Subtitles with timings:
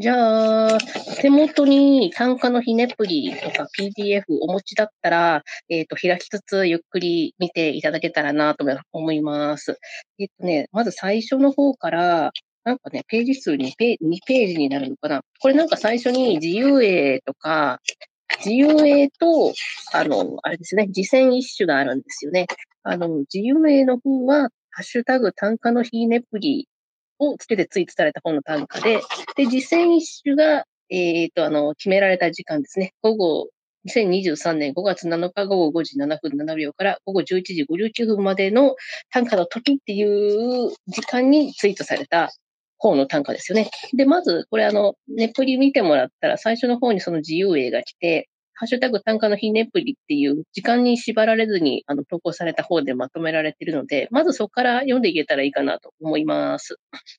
[0.00, 0.78] じゃあ、
[1.20, 9.78] 手元に単価のひねプリとか PDF お持ちだったら、えっ、と、開きつつゆっくり見ていただけたらなと思います。
[10.18, 12.32] えっ、とね、まず最初の方から、
[12.64, 15.20] なんかね、ページ数2ペ ,2 ページになるのかな。
[15.38, 17.82] これなんか最初に自由英とか、
[18.38, 19.52] 自由英と、
[19.92, 22.46] あの、あれですね、次戦一種があるんですよね。
[22.84, 26.69] あの、自由英の方は、ハッシュタグ単価のひねプリ
[27.20, 29.00] をつけてツイートされた本の単価で、
[29.36, 32.94] で、実践一種が、えっ、ー、と、あの、決められた時間ですね。
[33.02, 33.48] 午後、
[33.86, 38.76] 2023年5月7日午後5時7分7秒から午後11時59分までの
[39.10, 42.30] 単価の時っていう時間にツイートされた
[42.80, 43.70] 方の単価ですよね。
[43.94, 48.29] で、まず、これあの、ネプリ見てもらったら、最初の方にその自由英が来て、
[48.60, 56.76] ハッシュタグ単価の非ネプリっていう時間に縛られずにあの投稿された方でまとめられているので、まずそこから読んでいけたらいいかなと思います。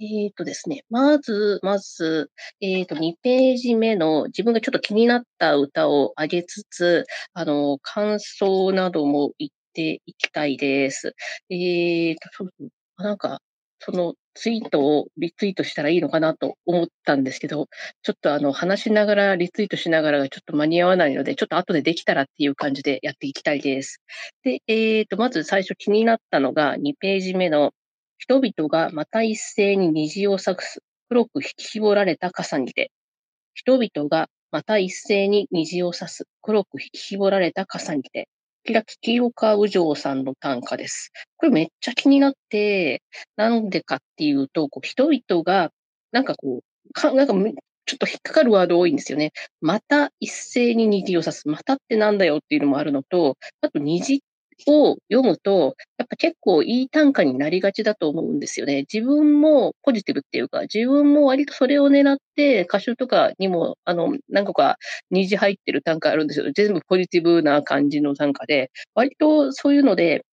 [0.00, 11.14] えっ、ー、とですね、まず、まず、えっ、ー、と、2ページ目の自分がちょっと気になった歌を上げつつ、あの、感想なども言っていきたいです。
[11.48, 12.50] えっ、ー、と、
[12.96, 13.40] なんか、
[13.78, 17.68] そのツイートをリツイートしたらいいのかなと思ったんですけど、
[18.02, 24.00] ちょっとあの、話しながら、リツイートしながらがちょっと間に合わないので、ちょっと後でできたらっていう感じでやっていきたいです。
[24.42, 27.72] で、えっ、ー、と、まず最初気になったのが2ページ目の
[28.18, 32.90] 人々がまた一斉に虹を咲くす、黒く引き絞られた傘にて。
[33.54, 38.28] 人々がまた一斉に虹を刺す、黒く引き絞られた傘にて。
[38.64, 41.10] キラキ清川右城さんの短歌です。
[41.36, 43.02] これめっちゃ気になって、
[43.36, 45.70] なんでかっていうと、こう人々が、
[46.12, 47.34] なんかこう、かなんか
[47.86, 49.32] ちょっと引っかかるワード多いんですよね。
[49.60, 51.48] また一斉に虹を刺す。
[51.48, 54.20] またってなんだよっていうのもあるのと、あと虹っ
[54.66, 58.84] を読むと、やっぱ結構いい短歌になりがちだと思うんですよね。
[58.92, 64.76] 自分もポジティブっていうか、自分も割とそれを狙って歌集とかにも、あの、何個か
[65.10, 66.50] 虹入ってる短歌あるんですよ。
[66.54, 70.24] 全部ポジティブな感じの短歌で、割とそういうので、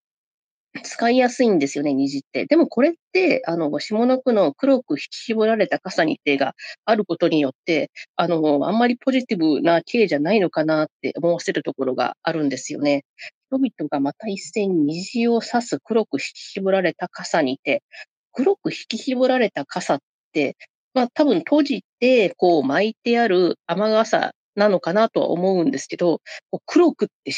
[0.84, 2.46] 使いやすいんですよね、虹って。
[2.46, 6.54] でもこれって、あの、下の句の黒く引き絞られた傘に手が
[6.86, 13.04] あることによって、あの、あんまりポジティブな形じゃないのかなって思わせるところがあるんですよね。
[13.50, 17.84] 人々がまた一斉に虹を刺す黒く引き絞られた傘にて、
[18.32, 20.00] 黒く引き絞られた傘っ
[20.34, 20.56] て、
[20.94, 26.22] まあ多分閉じて、こう巻いてある雨傘なのかなとは思うんですけど、
[26.68, 27.38] 黒くって指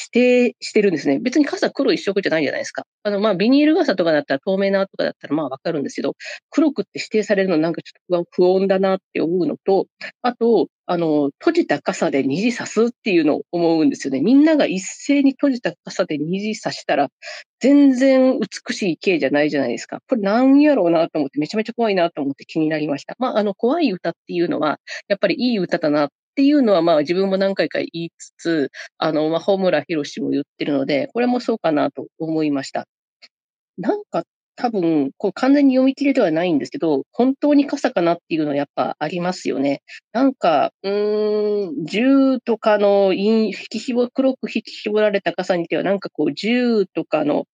[0.51, 1.19] 定してるんですね。
[1.19, 2.83] 別に傘黒一色じゃないじゃないですか。
[3.03, 6.15] あの、まあ、ビニール傘とかだったら透明なとかだったらまあわかるんですけど、
[6.49, 9.87] 黒くって指定されるのなんかちょっと不穏だなって思うのと、
[10.21, 14.19] あと、あの、閉じた傘で虹刺すっていうのを思うんですよね。
[14.19, 17.07] みんなが一斉に閉じた傘で虹刺したら、
[17.61, 20.01] 全然美しい形じゃないじゃないですか。
[20.09, 23.15] これなんやろうなと思って、めちゃめちゃ怖いなと思って気になりました。
[23.19, 32.85] まあ、あの、怖い歌っていうのは、やっぱりいい歌だなっていうのは、まあ自分も何回か言いつつ、あの、まあ、ホムラヒロシも言ってるので、これもそうかなと思いました。
[33.77, 34.25] なんか
[34.55, 39.81] 多分、こう完全に読み切れではないんですけど、本当に傘かなっていうのはやっぱありますよね。
[40.13, 47.45] なんか、うーん、銃とかの引き絞、黒く引き絞られた傘にては、なんかこう、銃とかの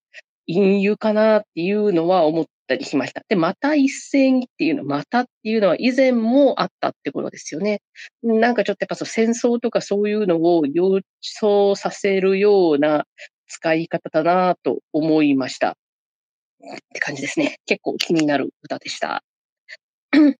[0.46, 3.22] 隠喩かなっていうのは思ったりしました。
[3.28, 7.80] で、また一斉にっていうの、またっていうのは以前もあったってことですよね。
[8.22, 13.06] なんかちょっとやっぱそう戦争とかそういうのを予想させるような
[13.46, 15.76] 使い方だなと思いました。
[16.60, 17.58] って感じですね。
[17.66, 19.22] 結構気になる歌でした。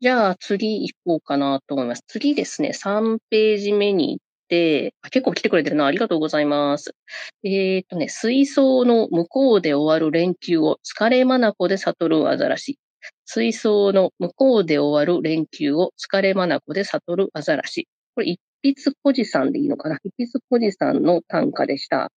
[0.00, 2.02] じゃあ次行こうかなと思います。
[2.06, 5.86] 次ですね、3ページ目に行って、結構来てくれてるな。
[5.86, 6.94] ありがとうございます。
[7.42, 12.78] えっ、ー、とね、水槽の向こうで終わる連休を疲れまなこで悟るアザラシ。
[13.24, 17.88] 水槽の向こうで終わる連休を疲れまなこで悟るアザラシ。
[18.14, 19.98] これ、一筆小路さんでいいのかな？
[20.04, 22.12] 一筆小路さんの短歌でした。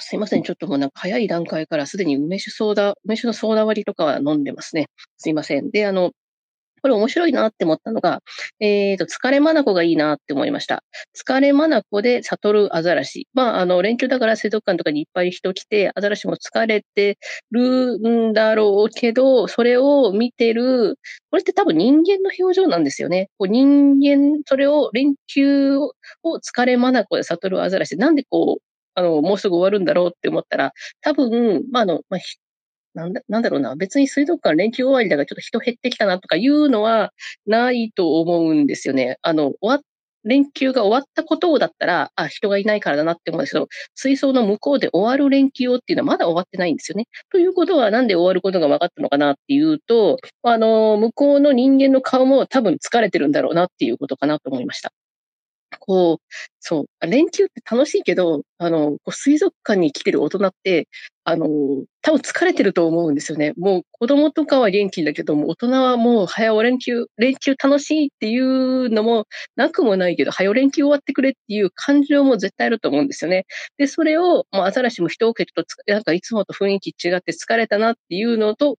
[0.00, 0.42] すいません。
[0.42, 4.88] ちょっともうなんか早い段階からすでに梅酒ソーダ、梅酒のソーダ割りとかは飲んでますね。
[5.18, 5.70] すいません。
[5.70, 6.12] で、あの、
[6.82, 8.22] これ面白いなって思ったのが、
[8.58, 10.82] えっ、ー、と、疲れまなこがいいなって思いました。
[11.16, 13.28] 疲れまなこで悟るアザラシ。
[13.34, 17.18] まあ、あの、連休だから水族館とかにいっぱい人来て、アザラシも疲れて
[17.50, 20.98] るんだろうけど、それを見てる、
[21.30, 23.28] これって多分人間の表情なんですよね。
[23.38, 25.92] こう人間、それを連休を
[26.24, 27.96] 疲れまなこで悟るアザラシ。
[27.96, 28.69] なんでこう、
[29.00, 32.20] あの、もうすぐ終わるんだろうって思ったら、多分、まあ、あの、まあ、
[32.94, 33.76] なんだ、なんだろうな。
[33.76, 37.12] 別に水族館連休終わりだからちょっと人減ってきたなとかいうのは
[37.46, 39.18] ないと思うんですよね。
[39.22, 39.80] あの、終わ
[40.24, 47.06] 連休が終わったことだったら、あ、人がいないからだなって思うんですけど、水槽の向こうで終わる連休っていうのはまだ終わってないんですよね。
[47.30, 54.92] ということは、なんで終わることが分かったのかなっていうと、あの、向こうの人間の顔も多分疲れてるんだろうなっていうことかなと思いました。
[55.78, 56.24] こう、
[56.60, 60.88] そう、連休って楽しいけど、あの、こう水族館に来てる大人って、
[61.24, 61.46] あの、
[62.02, 63.52] 多分疲れてると思うんですよね。
[63.56, 69.26] もう子供とかは元気だけども、大人はもう早お連休、連休楽しいっていうのも
[69.56, 73.46] なくもないけど、早お連休終わってくれっていう感情も絶対あると思うんですよね。
[73.78, 78.76] で、それを、まあ、アザラシも人を受けると、なんかいつもと雰囲気違って疲れたなっていうのと、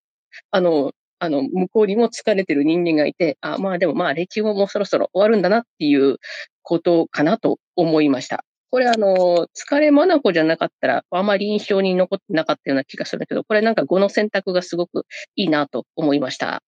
[0.51, 0.91] あの、
[1.23, 6.17] あの、向こうにも疲れてる人間がいて、あ、まあでもまあ、連休ももうそろそろ終わるんだなっていう
[6.63, 8.43] ことかなと思いました。
[8.71, 16.63] これあの、疲れまなこじゃなかったら、あまり印象に残ってなかったような気がするんだけど、これなんか語の選択がすごくいいなと思いました。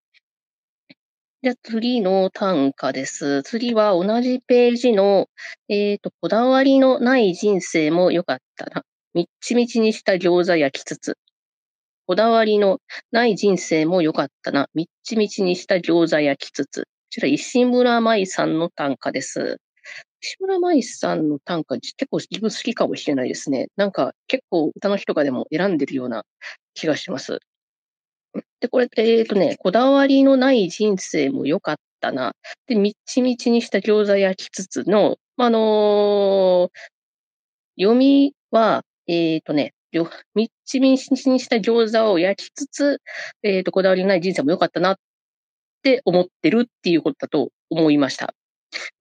[1.43, 3.43] じゃあ次の短歌です。
[3.45, 5.29] 次は同じページの、
[5.71, 8.85] えっ、ー、と、こだわりのない人生も良かったな。
[9.15, 11.17] みっちみちにした餃子焼きつつ。
[12.07, 12.81] こだわりの
[13.13, 14.69] ない人生も良かったな。
[14.75, 16.83] みっちみちにした餃子焼きつつ。
[16.83, 19.59] こちら石村舞さんの短歌です。
[20.21, 23.69] 石村舞さんの短歌、結構自分好きかもしれないですね。
[23.77, 26.25] なんか結構歌の日とかでも選んでるような
[26.75, 27.41] 気がします。
[28.61, 32.35] で、これ、えっ、ー、とね、こだわりのない人生も良かったな。
[32.67, 39.75] で、みっちみちにした餃子焼きつつの、あのー、読みは、えっ、ー、とね、
[40.35, 43.01] みっちみちにした餃子を焼きつつ、
[43.43, 44.97] えっ、と、こだわりのない人生も良かったなっ
[45.83, 48.35] て思ってるっていうことだと思いました。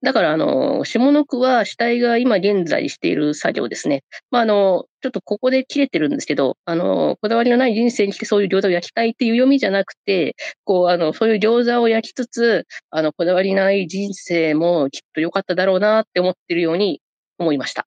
[0.02, 4.04] だから、あの、下の句は死体が今現在している作業ですね。
[4.30, 17.00] まあ、あの、ちょっとここで切れてるんですけど、あの、こだわりのない人生にしてそういう餃子を焼きたいっていう読みじゃなくて、こう、あの、そういう餃子を焼きつつ、あの、こだわりない人生もきっと良かっただろうなって思ってるように
[17.38, 17.86] 思いました。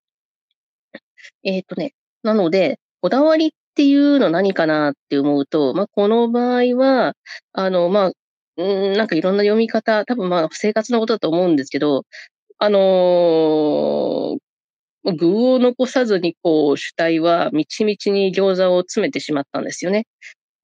[1.44, 1.94] えっ、ー、とね、
[2.24, 7.13] なので、こだわりっていうの何かなって思うと、まあ、この場合は、
[7.54, 8.12] あの、まあ、
[8.57, 12.04] うん、なんかいろんな読み方、多分まあ生活のことだと思うんですけど、
[12.57, 20.07] あのー、具を残さずにこう主体はみちみちに餃子を詰めてしまったんですよね。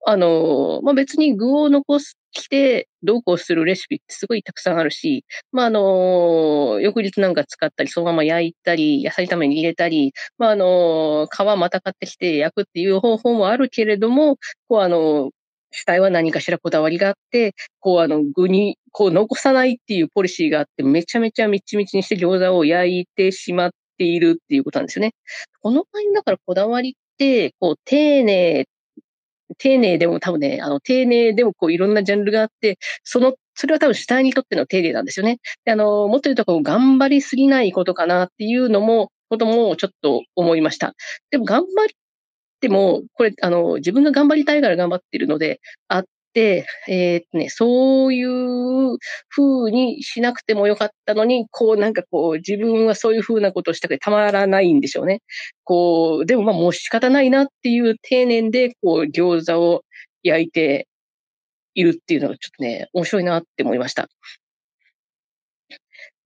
[0.07, 1.99] あの、まあ、別に具を残
[2.33, 14.37] してどうこうするレシピってすごいたくさんあるし、まあ、あの、翌日なんか使ったり、そのまま焼いたり、野菜炒めに入れたり、まあ、あの皮また買ってきて焼くっていう方法もあるけれども、
[14.67, 15.31] こうあの
[15.71, 25.13] 主体は何かしらこだわりがあって、こうあの具にこう残さないっていうポリシーがあって、めちゃめちゃみちみちにして餃子を焼いてしまっているっていうことなんですよね。
[25.61, 28.65] この場合だからこだわりって、こう丁寧、
[29.57, 35.39] 丁寧でも多分ね、あの丁寧でもこういろんなジャンルがあって、その、それは多分主体にとっての丁寧なんですよね。
[35.65, 40.93] であの、もっと言うとこう頑張りすぎないことかなっていうのも、こともちょっと思いました。
[41.31, 41.87] でも頑張っ
[42.61, 48.97] ても、これ、あの、自分が頑張りたいから頑張ってるのであっ、えー、っとね、そういう
[49.29, 55.21] 風にしなくてもよかったのに、こうなんかこう自分はそういう風なことをしたくてたまらないんでしょうね。
[55.63, 59.83] こう、でもまあもう仕方ないなっていう丁寧で、こう餃子を
[60.23, 60.87] 焼いて
[61.75, 64.07] いるっていうのがちょっとね、面白いなって思いました。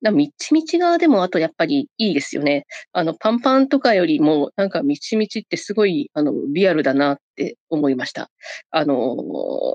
[0.06, 2.66] だみちみちがでもあとやっぱりいいですよね。
[2.94, 8.30] あの、パンパンとかよりも、なんかみちみちってすごい、あの、リアルだなって思いました。
[8.72, 9.16] あの、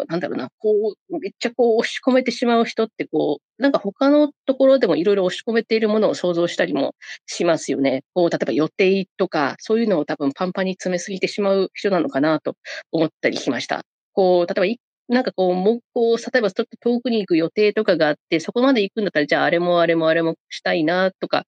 [0.09, 0.73] なんだろうな、こ
[1.11, 6.95] う、めっちゃこう押し込めてしまう人ってこう、なんか他のところでもいろいろ押し込めているものを想像したりも
[7.27, 8.03] しますよね。
[8.15, 12.55] こう、例えば予定とか、そういうのを多分パンパンに詰めすぎてしまう人なのかなと
[12.93, 13.83] 思ったりしました。
[14.13, 21.47] こう、例えばなんかこう、もう、こう、例えばちょっと遠くに行く予定とかがあって、そこまで行くんだったら、じゃああれもあれもあれもしたいな、とか、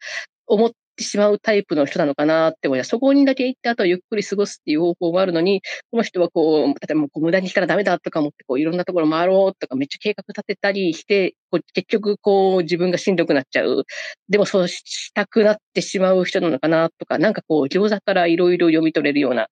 [0.49, 2.88] 思ってしまうタイプの人なのかなって思います。
[2.90, 13.85] そこにだけ行って、あとはゆっくり過ごすっていう方法もあるのに、この人はこう、例えばこう無駄にしたらダメだとか思って、こう、いろんなところ回ろうとか、めっちゃ計画立てたりして、こう結局、こう、自分がしんどくなっちゃう。
[14.28, 19.47] でも、そうしたくなってしまう人なのかなとか、なんかこう、餃子からいろいろ読み取れるような、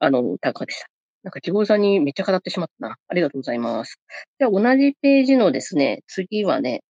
[0.00, 0.88] あの、短歌でした。
[1.22, 2.96] なんか餃子にめっちゃ語ってしまったな。
[3.08, 4.00] ありがとうございます。
[4.38, 6.82] じゃあ同じページのですね、次はね、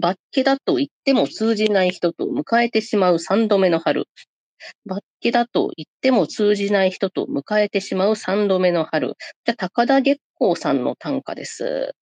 [0.00, 4.06] バッケだと言っても通じない人と迎えてしまう三度目の春。
[4.86, 9.14] バッケだと言っても通じない人と迎えてしまう三度目の春。
[9.44, 11.95] じゃあ高田月光さんの短歌です。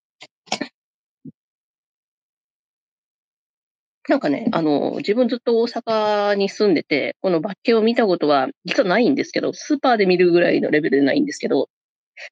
[4.09, 11.69] なんかね、あの、自分ずっと大阪に住んでて、このバッケを見たことは実はないんですけど、スーパーで見るぐらいのレベルでないんですけど、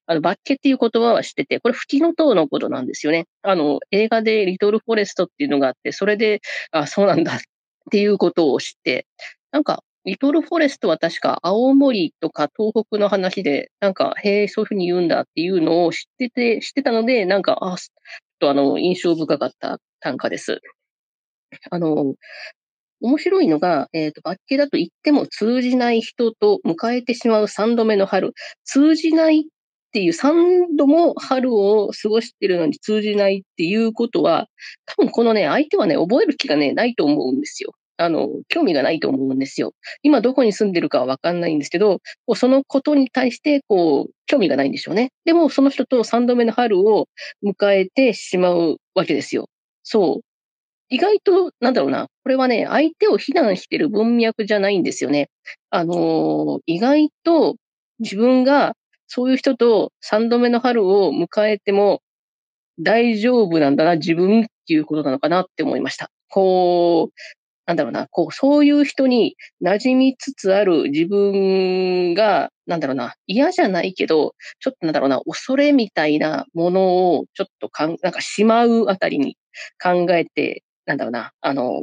[0.07, 3.25] あの、バッケっていう言葉は知ってて、これ吹きの塔のことなんですよね。
[3.43, 7.39] あの、映画でリトルフォレストっていうのがあって、それで、あ、そうなんだっ
[7.91, 9.07] ていうことを知って、
[9.51, 17.99] なんか、リトルフォレストは確か青森とか東北の話で、なんか、へえ、そういうふうに言うんだっていうのを知ってて、知ってたので、なんか、あ、ちょっ
[18.39, 20.61] とあの、印象深かった短歌です。
[21.71, 22.15] あの、
[23.01, 28.33] 面白いのが、えっ、ー、と、バッケだと言っても通じない人と迎えてしまう三度目の春。
[28.63, 29.43] 通じないっ
[29.91, 34.47] ていう三度も春を過ごしてるのに通じないっていうことは、
[34.85, 37.73] 多分このね、相手はね、覚える気がね、ないと思うんですよ。
[37.97, 39.73] あの、興味がないと思うんですよ。
[40.01, 41.99] 今どこに住んでるかはわかんないんですけど、
[42.35, 45.11] そのことに対して、こう、興味がないんでしょうね。
[45.25, 47.07] でも、その人と三度目の春を
[47.45, 49.47] 迎えてしまうわけですよ。
[49.83, 50.32] そう。
[50.93, 55.31] 意外と、なんだろうな、これはね、相手を非難してる文脈じゃないんですよね。
[55.71, 57.55] あのー、意外と
[57.97, 58.75] 自分が
[59.07, 62.01] そういう人と三度目の春を迎えても
[62.79, 66.11] 大丈夫なんだな、自分っていうことなのかなって思いました。
[66.29, 67.13] こう、
[67.65, 79.37] なんだろうな、こう、そういう人に馴染みつつある自分が、なんだろうな、嫌じゃないけど、ちょっとなんだろうな、恐れみたいなものをちょっとかん、なんかしまうあたりに
[79.81, 81.79] 考えてなんだろうな、あの、ちょ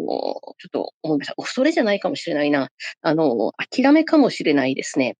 [0.69, 1.35] っと思いました。
[1.37, 2.69] 恐れじゃないかもしれないな。
[3.03, 5.17] あの、諦めかもしれないですね。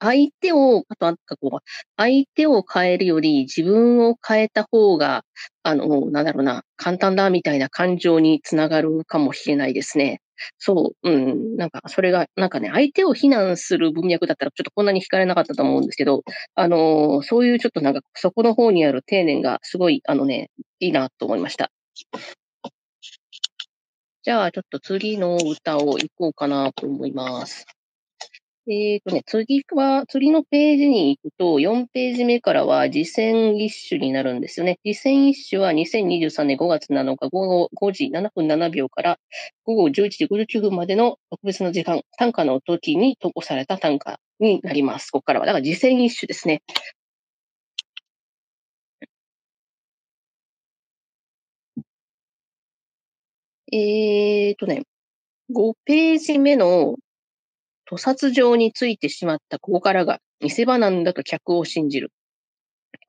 [0.00, 1.58] 相手を、あと、なんかこう、
[1.96, 5.24] 相手を変えるより自分を変えた方が、
[5.62, 10.20] あの、なんだろうな、簡単だみたいな感情につながるかもしれないですね。
[10.58, 16.22] そう、うん、なんか、それが、なんかね、相手を非難する文脈だったら、ちょっとこんなに惹かれなかったと思うんですけど、
[16.54, 21.70] あの、そういうちょっとなんか、そこの方にある丁寧が、すごい、あのね、いいなと思いました。
[24.22, 27.66] じゃあ、ちょっと次の歌を行こうかなと思います。
[28.70, 34.78] え、ー、とね、次は、次のページに行くと、4ページ目からは実践一首になるんですよね。
[34.84, 39.18] 実践一首は2023年5月7日午後5時7分7秒から
[39.64, 45.10] 午後11時59分までの特別な時間、短歌の時に投稿された短歌になります。
[45.10, 45.46] ここからは。
[45.46, 46.62] だから実践一首ですね。
[53.70, 54.84] えーとね、
[55.54, 56.96] 5ページ目の
[57.84, 62.12] 屠殺場についてしまったここからが見せ場なんだと客を信じる。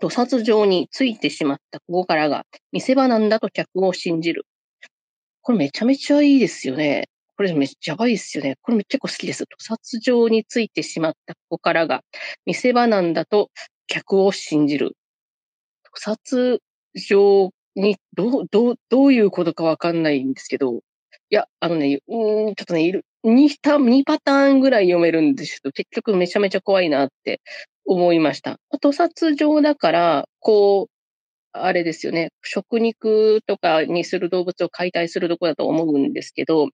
[0.02, 4.46] 屠殺場についてしまったここからが見せ場なんだと客を信じる。
[5.42, 7.10] これめちゃめちゃいいですよね。
[7.38, 8.58] これめっちゃやばいですよね。
[8.62, 9.46] これ結構好きです。
[9.46, 12.04] 屠殺場についてしまったここからが
[12.46, 13.50] 見せ場なんだと
[13.88, 14.98] 客を信じる。
[15.84, 16.62] 屠殺
[17.08, 27.42] 場に、どう、どう、どういうことかわかんないんですけど、いや、あのね、うん、ちょっとね、いる、2, 2パターンぐらい読めるんですけど、結局めちゃめちゃ怖いなって
[27.86, 28.60] 思いました。
[28.72, 31.00] 屠殺場だから、こう、
[31.52, 36.70] あれですよね、食肉とかにする動物を解体するとこだと思うんですけど、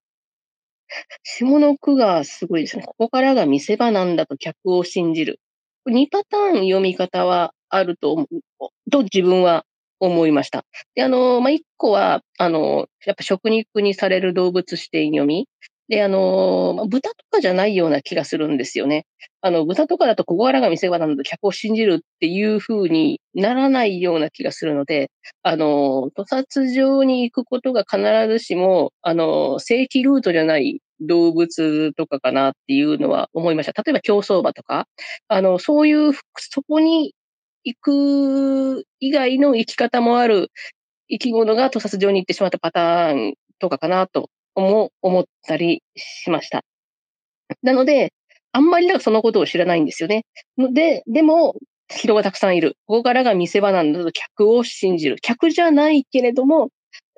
[1.23, 2.83] 下の句がすごいですね。
[2.83, 5.39] ここからが見せ場なんだと客を信じる。
[5.87, 9.65] 2パターン読み方はあると思う、と自分は
[9.99, 10.65] 思いました。
[10.95, 15.47] で、あの、まあ、一個は、あの、やっぱ食肉にされる動物視点読み。
[15.87, 19.05] で、あの、まあ、豚とかじゃないような気がするんですよね。
[19.41, 25.11] あの、豚とかだとここからが見せ場なので客を信じるっていう風にならないような気がするので、
[25.43, 33.81] あの、屠殺場に行くことが必ずしも、あの、正規ルートじゃない動物とかかなっていうのは思いました。
[33.83, 34.87] 例えば競走馬とか、
[35.27, 37.13] あの、そういう、そこに
[37.65, 40.51] 行く以外の生き方もある
[41.09, 46.63] 生き物が屠殺場に行ってしまったパターンとかかなと思思ったりしました。
[47.61, 48.13] なので、
[48.51, 50.25] あんまりなんかそのことを知らないんですよね。
[50.57, 51.55] で、でも、
[51.89, 52.77] 人がたくさんいる。
[52.87, 55.17] ここからが見せ場なんだと客を信じる。
[55.21, 56.69] 客じゃないけれども、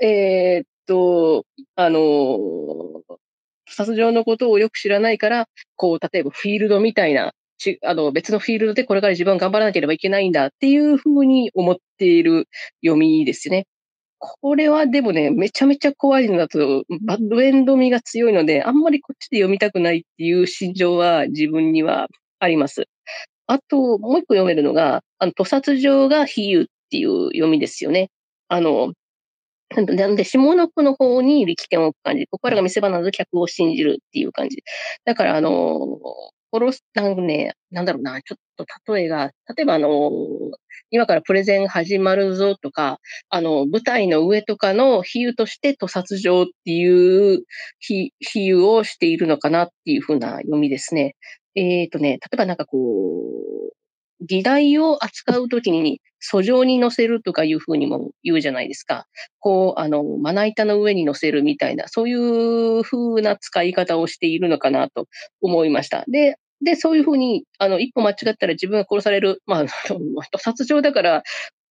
[0.01, 3.01] えー、っと、あの、
[3.69, 12.47] 殺場のことをよく知らないから、こう、例えばフィールドみたいなちあの別のフィールドでこれから自分は頑張らなければいけないんだっていうふうに思っている
[12.83, 13.65] 読みですね。
[14.19, 22.07] これはでもね、めちゃめちゃ怖いのだと、バッドエンド味が強いので、あんまりこっちで読みたくないっていう心情は自分には
[22.39, 22.85] あります。
[23.47, 28.09] あと、もう一個読めるのが、あの、屠殺場が比喩っていう読みですよね。
[28.49, 28.93] あの、
[29.75, 32.25] なんで、下の句の方に力点を置く感じ。
[32.27, 34.63] ここからが見せ場なの客を信じるっていう感じ。
[35.05, 35.99] だから、あの、
[36.59, 39.89] 殺す、なんかね、なんだろうな、ちょっと例えが、例えばあの、
[40.89, 42.99] 今からプレゼン始まるぞとか、
[43.29, 47.43] あの、舞台の上とかの比喩として屠殺場っていう
[47.79, 51.15] 比喩をしているのかなっていうふうな読みですね。
[51.55, 53.77] えっ、ー、とね、例えばなんかこう、
[54.25, 56.01] 議題を扱うときに、
[56.33, 59.05] 訴状に載せるとかいうふうにも言うじゃないですか。
[59.39, 65.07] こう、あの、まな板の上に載せるみたいな、そういうふうな使い方をしているのかなと
[65.41, 66.03] 思いました。
[66.07, 69.41] で、で、そういうふうに、あの、一歩間違ったら自分が殺される。
[69.45, 69.65] まあ、
[70.37, 71.23] 殺状だから、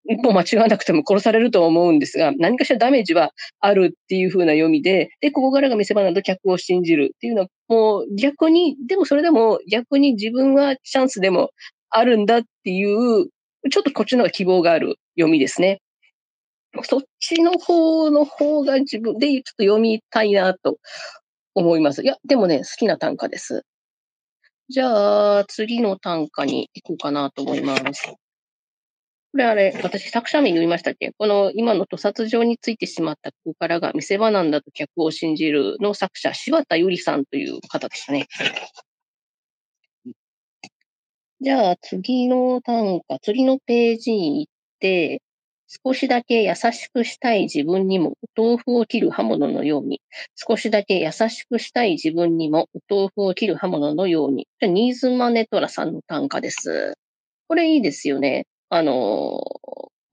[0.09, 11.51] 一歩間違わなくても殺されると思うんですが、何かしらダメージはあるっていう風な読みで、で、ここからが見せ場など客を信じるっていうのは、もう逆に、でもそれでも逆に自分はチャンスでも
[11.91, 13.27] あるんだっていう、
[13.71, 15.81] ちょっとこっちの方が希望がある読みですね。
[16.85, 20.77] そっちの方の方が自分でちょっと読みたいなと
[21.55, 22.03] 思います。
[22.03, 23.65] いや、でもね、好きな短歌です。
[24.69, 28.05] じゃあ、次の短歌に行こうかなと思います。
[29.33, 31.13] これあれ、私作者名言いましたっけ？
[31.17, 38.27] この今の屠殺状についてしまったここからが見せ場なんだと客を信じるの作者、柴田ゆりさんという方でしたね。
[41.41, 45.21] じゃあ次の短歌、次のページに行って、
[45.69, 50.01] 少しだけ優しくしたい自分にもお豆腐を切る刃物のように、
[50.35, 54.47] 少しだけ優しくしたい自分にもお豆腐を切る刃物のように。
[54.63, 56.95] ニーズマネトラさんの短歌です。
[57.49, 58.47] これいいですよね。
[58.69, 59.41] あの、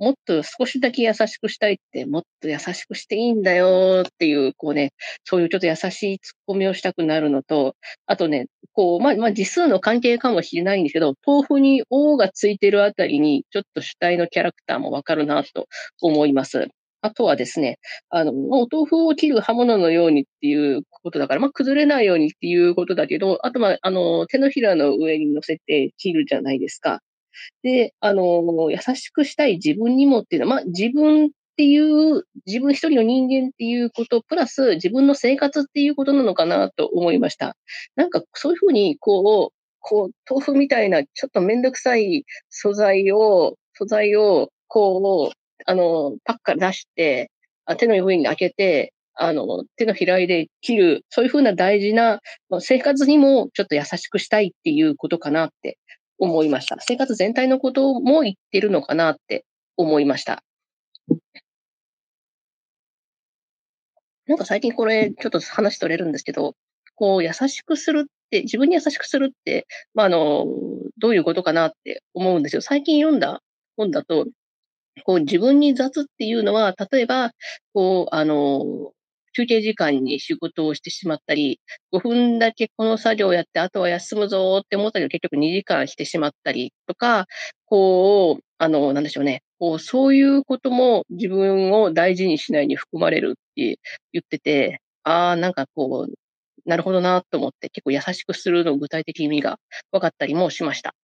[0.04, 4.92] もっと少しだけ優しくしたいって、もっと優しくしていいんだよっていう、こうね、
[5.24, 15.68] そういうちょっと優しいツッコミをしたくなるのと、あとね、こう、まあ、まあ、字数の関係かもしれないんですけど、豆腐に O がついてるあたりに、ちょっと主体のキャラクターもわかるなと
[16.02, 16.68] 思います。
[17.02, 17.80] あとはですね、
[18.10, 27.02] あの、お豆腐を切る刃物のようにっていうことだから、まあ、崩れないようにっていうことだけど、あと、まあ、あの、手のひらの上に乗せて切るじゃないですか。
[27.64, 37.56] で、あの、優しくしたい自分にもっていうのは、まあ、自分っていう、自分一人の人間っていうこと、プラス自分の生活っていうことなのかなと思いました。
[37.96, 47.30] なんかそういうふうに、こう、こう、豆腐みたいなちょっとめんどくさい素材を、素材を、こう、あの、パックから出して、
[47.78, 52.20] 手の上に開けて、あの、手のひらいで切る、そういうふうな大事な
[52.60, 55.78] 生活にもちょっと優しくしたいっていうことかなって
[56.20, 56.78] 思いました。
[56.80, 59.46] 生活全体のことも言ってるのかなって
[59.78, 60.44] 思いました。
[64.26, 66.56] なんか最近これ、ちょっと話取れるんですけど、
[66.96, 70.46] こう、優しくするって、自分に優しくするって、まあ、あの、
[70.98, 72.62] どういうことかなって思うんですよ。
[72.62, 73.42] 最近読んだ
[73.76, 74.26] 本だと、
[75.06, 77.32] こう、自分に雑っていうのは、例えば、
[77.74, 78.94] こう、あの、
[79.34, 81.60] 休憩時間に仕事をしてしまったり、
[81.92, 87.28] 5分だけこの作業をやって、あとは休むぞって思ったけど、結局2時間してしまったりとか、
[87.66, 89.42] こう、あの、なんでしょうね。
[89.60, 93.80] こう、そういうことも自分を大事にしないに含まれるって
[94.14, 96.14] 言ってて、ああ、なんかこう、
[96.66, 99.60] なるほどなと思って、結構優しくするの具体的意味が
[99.92, 100.96] 分かったりもしました。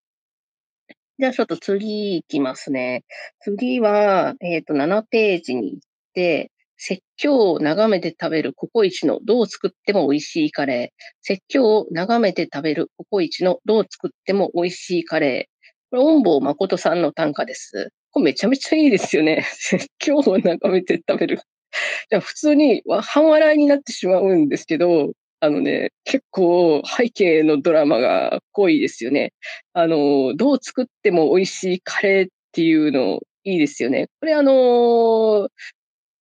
[1.19, 3.03] じゃあちょっと次行きますね。
[3.41, 5.79] 次は、えっ、ー、と、7ページに行っ
[6.13, 11.03] て、説教を眺めて食べるココイチのどう作っても美味しいカレー。
[11.21, 15.69] 説教を眺めて食べるココイチのどう作っても美味しいカレー。
[15.91, 17.91] これ、恩坊誠さんの短歌です。
[18.11, 19.45] これめちゃめちゃいいですよね。
[19.59, 21.41] 説教を眺めて食べる。
[22.21, 25.11] 普通に半笑いになってしまうんですけど、
[25.41, 29.33] あのね、結構背景のドラマが濃いですよね。
[29.73, 34.07] あの、どう作っても美味しいカレーっていうのいいですよね。
[34.19, 35.49] これあの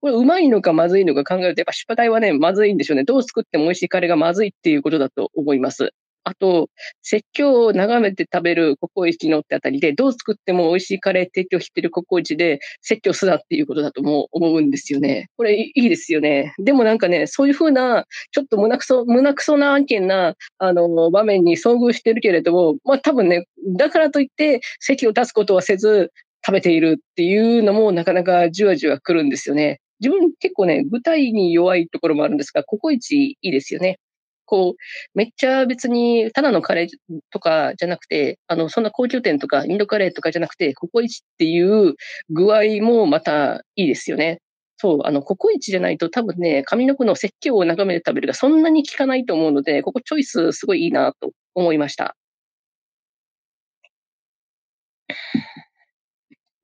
[0.01, 3.05] これ、うまいのかまずいのか考えると、やっぱ失敗はね、まずいんでしょうね。
[3.05, 5.91] どう作っても美味しいカレーがまずいっていうことだと思います。
[6.25, 6.69] あと、
[7.03, 15.29] 説教を眺めて食べるココイチのってあたりで、どう作っても美味しいカレー提供してるココイチで、説教すだっていうことだとも思うんですよね。
[15.37, 16.53] これいいですよね。
[16.59, 26.13] でもなんかね、そういうふうな、ちょっと胸くそ、胸くそな案件な、あの、場面に遭遇してるけれども、まあ多分ね、だからといって、席を立つことはせず、
[26.47, 29.81] 食べているっていうのもなかなかじわじわ来るんですよね。
[30.01, 33.99] 自分結構ね、舞台に弱いところもあるんですが、ココイチいいですよね。
[34.47, 34.75] こう、
[35.15, 36.89] めっちゃ別に、ただのカレー
[37.31, 41.95] とかじゃなくて、あの、そんな高級店とか、インドカレーとかじゃなくて、ココイチっていう
[42.31, 44.41] 具合もまたいいですよね。
[44.79, 52.17] そう、あの、ココイチじゃないと多分ね、上の句の説教を眺めて食べるがそんなに効かないと思うので、ここチョイスすごいいいなと思いました。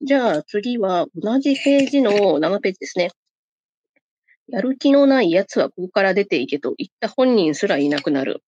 [0.02, 3.10] じゃあ次は同じページの7ページですね。
[4.48, 8.42] やる気のない奴はここから出ていけと言った本人すらいなくなる。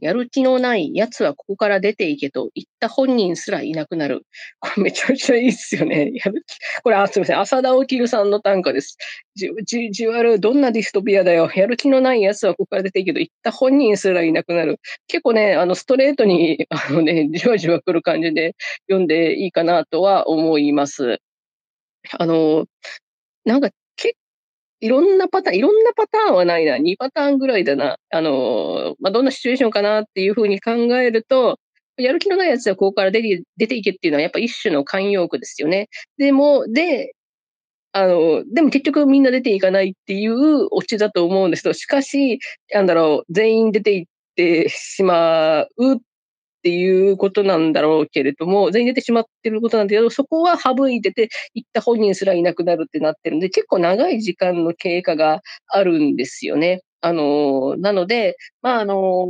[0.00, 4.26] やる気のない奴はここから出ていけと言った本人すらいなくなる。
[4.58, 6.10] これめちゃめちゃいいっすよね。
[6.14, 7.40] やる気、これ、あ、すみません。
[7.40, 8.96] 浅田起さんの短歌です。
[9.34, 11.50] じ、じ、じわる、どんなディストピアだよ。
[11.54, 14.80] やる気のない奴はここから出ていけと言った本人すらいなくなる。
[15.06, 18.54] 結構ね、あの、ストレートに、 あのね、じわじわ来る感じで
[18.88, 21.18] 読んでいいかなとは思います。
[22.18, 22.66] あの、
[23.44, 23.70] なんか
[24.80, 26.78] いろんなパターン、いろんなパターンはないな。
[26.78, 27.98] 2パターンぐらいだな。
[28.10, 31.58] あの、まあ、どんなシチュエーションかなっていうふうに考えると、
[31.98, 35.88] やる気のないやつはここから出て出ていけっていうのはやっぱ一種の慣用句ですよね。
[36.18, 37.14] でも、で、
[37.92, 42.38] あの、でも結局みんな出ていかないっていうオチだと思うんですけど、しかし、
[42.72, 45.98] なんだろう、全員出ていってしまう
[46.60, 56.82] っていうことなんだろうけれども、全員出てしまってることなんだけど、そこは省いてて、行った本人すらいなくなるってなってるんで、結構長い時間の経過があるんですよね。
[57.00, 59.26] あの、なので、まあ、あの、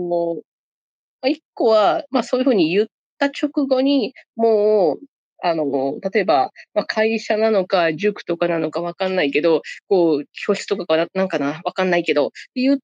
[1.27, 2.87] 一個は、まあそういうふうに言っ
[3.19, 5.07] た直後に、もう、
[5.43, 12.79] あの、例えば、まあ、会社なのか、塾とかなのかわかんないけど、こう、教室とかかなんかなわかんないけど、言っ、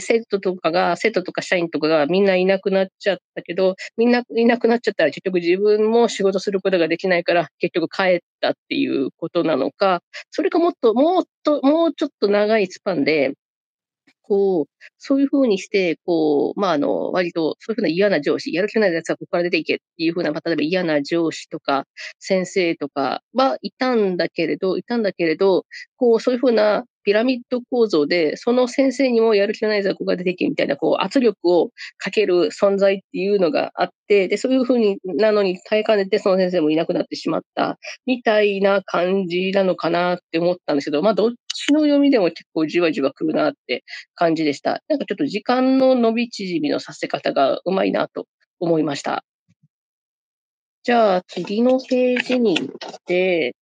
[0.00, 13.32] 生徒とかが、生徒とか社員とかがみんないなくなっちゃったけど、みんないなくなっちゃったら結局自分も仕事することができないから、結局帰ったっていうことなのか、それかもっと、もっと、もうちょっと長いスパンで、
[14.22, 21.84] こう、そういうふうにして、こう、まあ、あの、割と、そういうふうな嫌な上司、やる気ない奴はここから出ていけっていうふうな、まあ、例えば嫌な上司とか、
[22.20, 25.64] 先生とかはいたんだけれど、いたんだけれど、
[25.96, 43.84] こう、そういうふうなピラミッド構造で、その先生にもやる気のない雑魚が出てきてみたいな、こう、圧力をかける存在っていうのがあって、で、そういうふうになのに耐えかねて、その先生もいなくなってしまった、みたいな感じなのかなって思ったんですけど、まあ、どっちの読みでも結構じわじわ来るなって
[44.14, 44.82] 感じでした。
[44.88, 48.26] なんかちょっと時間の伸び縮みのさせ方がうまいなと
[48.58, 49.24] 思いました。
[50.82, 53.54] じゃあ、次のページに行って、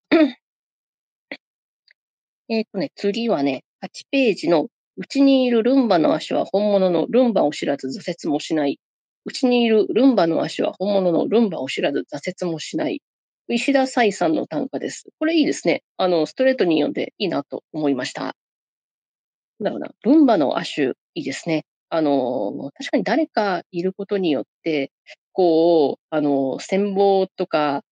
[2.50, 8.80] えっ、とね、次はね、8ページの、うちにいるルンバの足は本物のルンバを知らず挫折もしない。
[9.26, 13.02] うちにいるルンバの足は本物のルンバを知らず挫折もしない。
[13.48, 15.04] 石田彩さんの短歌です。
[15.18, 15.82] これいいですね。
[15.98, 18.34] あの、ストレートに読んでいいなと思いました。
[19.60, 21.64] だから、ルンバの亜種、いいですね。
[21.90, 24.92] あの、確かに誰かいることによって、
[25.32, 27.82] こう、あの、戦望とか、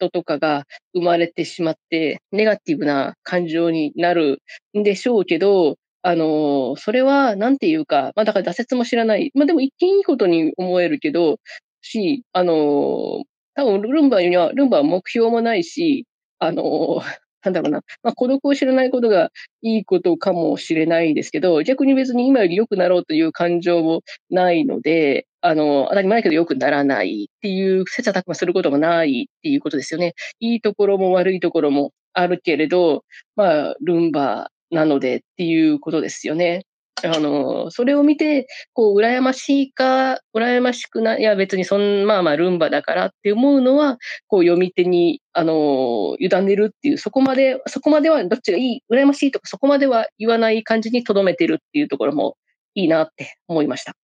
[0.00, 4.42] 嫉妬とかが生まれてしまって、ネガティブな感情になる
[4.78, 9.32] んでしょうけど、あの、それは、なんていうか、まあだから挫折も知らない。
[9.34, 11.38] まあでも一見いいことに思えるけど、
[11.82, 13.24] し、あの、
[13.54, 16.06] 多分ルンバには、ルンバは目標もないし、
[16.38, 17.00] あの、
[17.42, 19.30] なんだろうな、まあ、孤独を知らないことが
[19.62, 30.14] いいことかもしれないですけど、逆に別に今より良くなろうという感情もないので、あの、当たり前だけど良くならないっていう、切磋琢磨することもないっていうことですよね。
[30.40, 33.04] いいところも悪いところもあるけれど、
[33.36, 36.64] まあ、ルンバなのでっていうことですよね。
[37.04, 52.36] あの、それを見て、こう、羨ましいか、羨ましくない、いや別にそん、まあまあルンバだからって思うのは、こう、読み手に、あの、委ねるっていう、そこまで、そこまではどっちがいい、羨ましいとか、そこまでは言わない感じに留めてるっていうところも
[52.74, 53.94] いいなって思いました。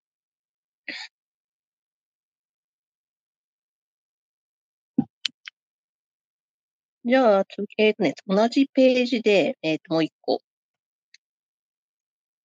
[7.04, 10.40] じゃあ、次、えっ、ー、とね、同じページで、えっ、ー、と、もう一個。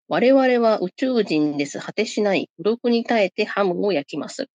[0.09, 1.79] 我々は宇宙人です。
[1.79, 2.49] 果てしない。
[2.57, 4.47] 孤独に耐えてハムを焼きます。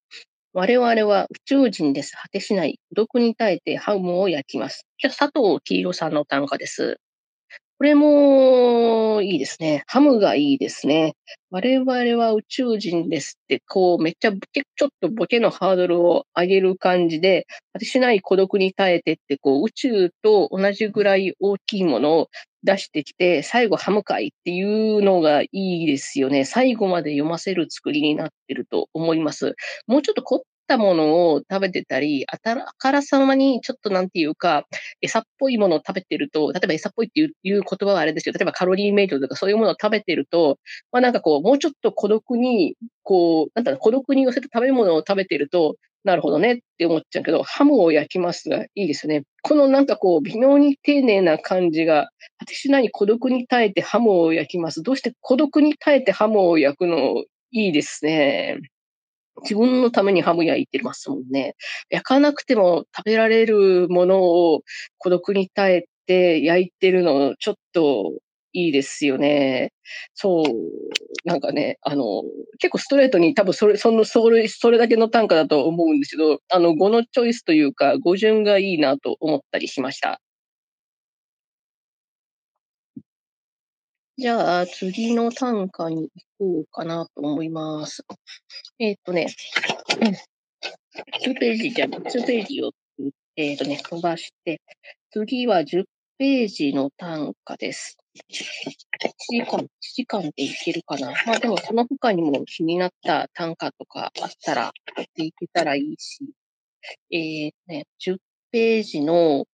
[0.54, 2.16] 我々は宇宙人です。
[2.16, 2.80] 果てしない。
[2.90, 4.88] 孤独に耐えてハムを焼きます。
[4.98, 7.00] じゃあ、佐藤黄色さんの短歌です。
[7.82, 9.82] これもいいですね。
[9.88, 11.16] ハムがいいですね。
[11.50, 22.28] 我々は宇宙人ですって、こう、めっちゃ、ちょっとボケのハードルを上げる感じで、果てしない孤独に耐えてって、こう、宇宙と同じぐらい大きいものを
[22.64, 26.46] 出してきて、最後ハム会っていうのがいいですよね。
[26.46, 29.56] 最後まで読ませる作りになってると思います。
[29.88, 30.40] もうちょっと凝っ
[30.72, 34.66] たものを食べてたり、あたらからさまにちょっとなんていうか、
[35.02, 40.58] 餌っぽいものを食べてると、例えば餌っぽいっていう言葉はあれですけど、例えばカロリーメイトとかそういうものを食べてると、
[40.92, 49.24] まあなんかこう、もうちょっと孤独に、こう、なんだろう孤独に寄せた食べ物を食べてると、なるほどねって思っちゃうけど、ハムを焼きますがいいですよね。
[49.44, 54.82] このなんかこう、微妙に丁寧な感じが、私何孤独に耐えてハムを焼きます。
[54.82, 57.24] どうして孤独に耐えてハムを焼くの？
[57.52, 58.71] いいですね。
[59.44, 61.56] 自分のためにハム焼いてますもんね。
[61.90, 64.62] 焼かなくても食べられるものを
[64.98, 68.14] 孤独に耐えて焼いてるの、ちょっと
[68.54, 69.72] いいですよね。
[70.14, 70.46] そう
[71.26, 72.24] なんかね、あの、
[72.60, 80.20] 結構ストレートに多分それ、その、それ、それだけの単価だと思うんですけど、あの、語のチョイスというか、語順がいいなと思ったりしました。
[84.22, 88.04] じゃあ、次の単価に行こうかなと思います。
[88.78, 89.26] えっ、とね、
[91.26, 92.70] 2ページじゃ、2ページを、
[93.36, 94.62] えっ、とね、飛ばして、
[95.10, 95.86] 次は10
[96.20, 97.98] ページの単価です。
[98.16, 101.14] 1時間、1時間でいけるかな。
[101.26, 106.20] まあでもその他にも気になった単価とかあったら、やっていけたらいいし。
[107.10, 108.18] えー、ね、10
[108.52, 109.46] ページの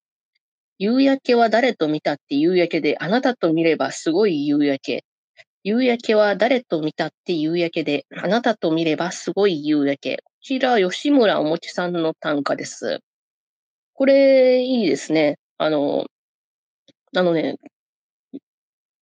[0.79, 5.05] 夕焼けは誰と見たって夕焼けで、あなたと見ればすごい夕焼け。
[5.63, 10.17] 夕焼けは誰と見たって夕焼けで、あなたと見ればすごい夕焼け。
[10.17, 12.99] こちら、吉村おもちさんの短歌です。
[13.93, 15.39] これ、いいですね。
[15.57, 16.05] あの、
[17.15, 17.57] あのね、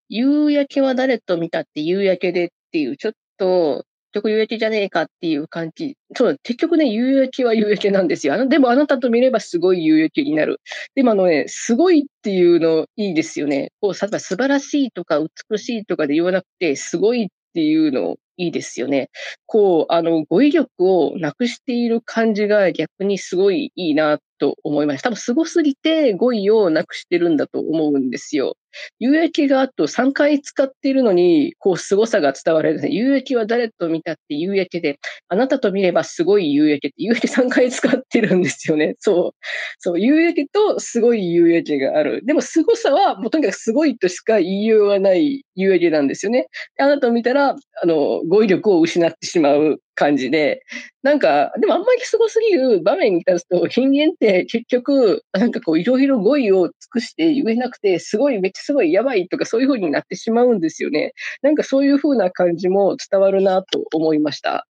[0.10, 3.86] 夕焼けは誰と見たって夕焼けでっていう、ちょっと
[4.16, 5.96] 局夕焼けじゃねえかっていう感じ。
[6.16, 8.34] そう、結局ね、夕焼けは夕焼けなんですよ。
[8.34, 10.62] あの、でもあなたと見ればすごい夕焼けになる。
[10.96, 13.72] でもあのね、すごいっていうのいいですよね。
[13.82, 19.10] こう、例えば素晴らしいとか美しいとかで言わなくて、すごいっていうのいいですよね。
[19.46, 25.10] こう、あの、語彙力をなくしている感じが逆にすごいいいなと思いました。
[25.10, 28.56] 多分すごすぎて語彙をなくしてるんだと思うんですよ。
[29.00, 32.92] 有益があと3回使っているのに、こう、凄さが伝わるです、ね。
[32.92, 38.96] 有益は誰と見たって有益で、あなたと見ればすごい有益って、有益3回使ってるんですよね。
[39.00, 39.46] そう。
[39.80, 42.22] そう、有益とすごい有益がある。
[42.26, 46.48] でも凄さは、もうとにかくすごいとしか言いようがない有益なんですよね。
[46.78, 50.64] あなたを見たら、あの、語彙力を失ってしまう感じで、
[51.04, 61.14] なんか、でもあんまりすごすぎる場面に立つと、人間って結局、なんかこう、いろいろ語彙を尽くして言えなくて、すごい、めっちゃすごいやばいとかそういう風になってしまうんですよね。
[61.42, 64.68] なんかそういう風な感じも伝わるなと思いました。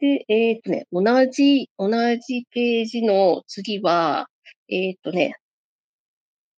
[0.00, 4.28] で、えっ、とね、同じ、同じページの次は、
[4.68, 5.36] えっ、とね、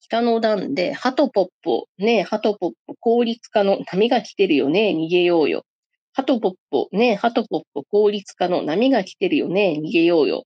[0.01, 5.63] 北の段で、ハトポッポ、ねえ、ハトポッポ、効率化の波が来てるよね、逃げようよ。
[6.13, 10.43] ハトポッポ、ねえ、ハトポッポ、効率化の波が来てるよね、逃げようよ。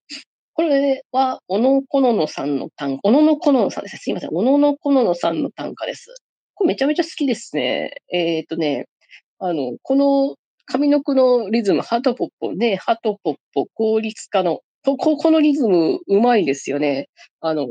[0.53, 3.97] これは、小野こののさんの短歌、小野のこののさんです。
[3.97, 4.29] すいません。
[4.29, 6.13] 小野のこののさんの短歌です。
[6.53, 7.95] これめちゃめちゃ好きですね。
[8.11, 8.85] えっ、ー、とね、
[9.39, 17.09] あの、この上の句のリズム、ハトポッポね、ハトポッポ、効率化の、ここのリズム、うまいですよね。
[17.41, 17.67] あの、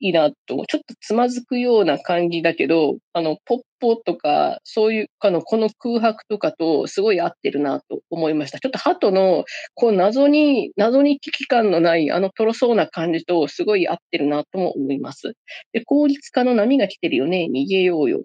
[0.00, 8.58] いなと、ちょっとつまずくような感じだけど、あの、ポッポとか、そういう、あの、この空白とかとすごい合ってるなと思いました。
[8.58, 15.34] ちょっと鳩の、こう、謎に、謎に危機感のない、あの、とろそうな感じとすごい合ってるなとも思います。
[15.72, 18.22] で、効率化の波が来てるよね、逃げようよ。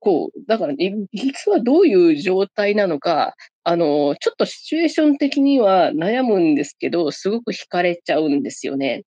[0.00, 0.74] こう、だから、
[1.12, 9.02] 実はどういう状態なのか、あの、ちょっとシチュエーション的には悩むんですけど、すごく惹かれちゃうんですよね。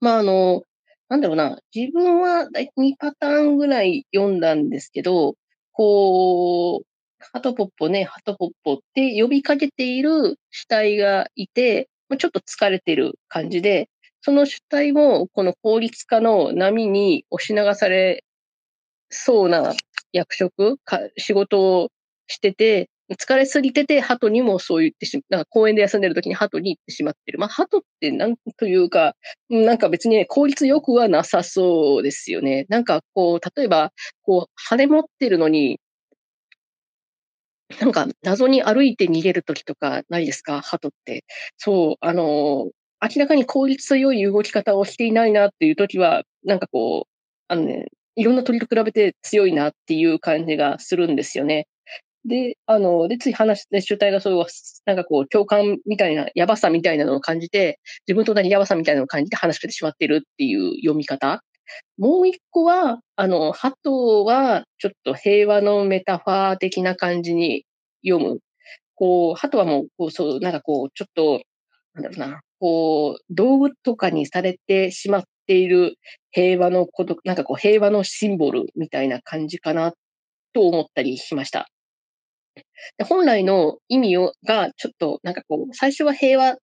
[0.00, 0.62] まあ、あの、
[1.10, 5.34] なんだろうな、自分は2パターンぐらい読んだんですけど、
[5.72, 6.86] こう、
[7.32, 13.88] ハトポッポね、ハトポッポって呼びかけている主体がいて、ちょっと疲れてる感じで、
[14.20, 18.22] その主体もこの効率化の波に押し流され
[19.10, 19.74] そうな
[20.12, 21.90] 役職か、仕事を
[22.28, 27.38] してて、疲れすぎてて、鳩にもそう言ってしま、なんか公園で休んでる時に鳩に行ってしまってる。
[27.38, 29.14] まあ、鳩ってなんというか、
[29.48, 32.66] なんか別に、ね、効率よくはなさそうですよね。
[32.68, 33.92] なんかこう、例えば、
[34.22, 35.80] こう、羽持ってるのに、
[37.80, 40.60] なんか謎に歩いて逃げる時とかないですか？
[40.60, 41.24] 鳩って。
[41.56, 42.70] そう、あの、
[43.02, 47.10] 明らかに効率よい動き方をしていないなっていう時は、なんかこう、
[47.48, 51.66] あのね、いろんな鳥と比べて強いなっていう感じがするんですよね。
[52.26, 54.44] で、あの、で、つい話して、主体がそういう、
[54.84, 61.42] なんかこう、共感みたいな、やばさみたいなのを感じて、自分と同じやばさみたいなのを感じて話してしまってるっていう読み方。
[61.98, 67.64] もう一個は、あの、ハトは、ちょっと平和のメタファー的な感じに
[68.06, 68.40] 読む。
[68.96, 71.40] こう、ハトはもう、こう、そう、なんかこう、ちょっと、
[71.94, 75.96] なんだろうな、こう、道具とかにされてしまっている
[76.32, 79.92] 平和のこと、なんかこう、平和のシンボルみたいな感じかな
[80.54, 81.68] と思ったりしました。
[82.98, 86.56] で本来の意味をが、ちょっとなんかこう、最初は平和、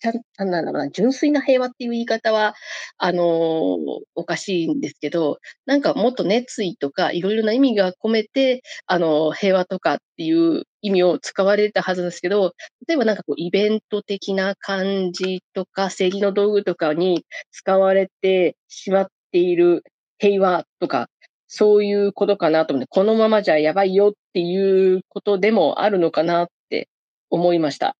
[0.00, 2.54] ちゃん、なんだろうな、純粋な平和っていう言い方は、
[2.98, 3.76] あのー、
[4.14, 12.54] おかしいんですけど、なんかもっと熱意とか、いろいろな意味が込めて、あのー、平和とかっていう意味を使われたはずですけど、
[12.88, 19.82] 例えばなんかこう、イベント的な感じとか、正義の道具とかに使われてしまっている
[20.18, 21.08] 平和とか、
[21.52, 26.88] そういうことかなと思って、このままじゃやばいよっていうことでもあるのかなって
[27.28, 27.96] 思いました。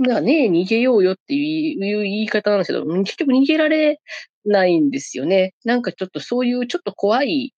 [0.00, 4.00] だからね、逃げようよっていう言い方なんですけど、結局逃げられ
[4.44, 5.54] ないんですよね。
[5.64, 7.54] なんかちょっとそういうちょっと怖い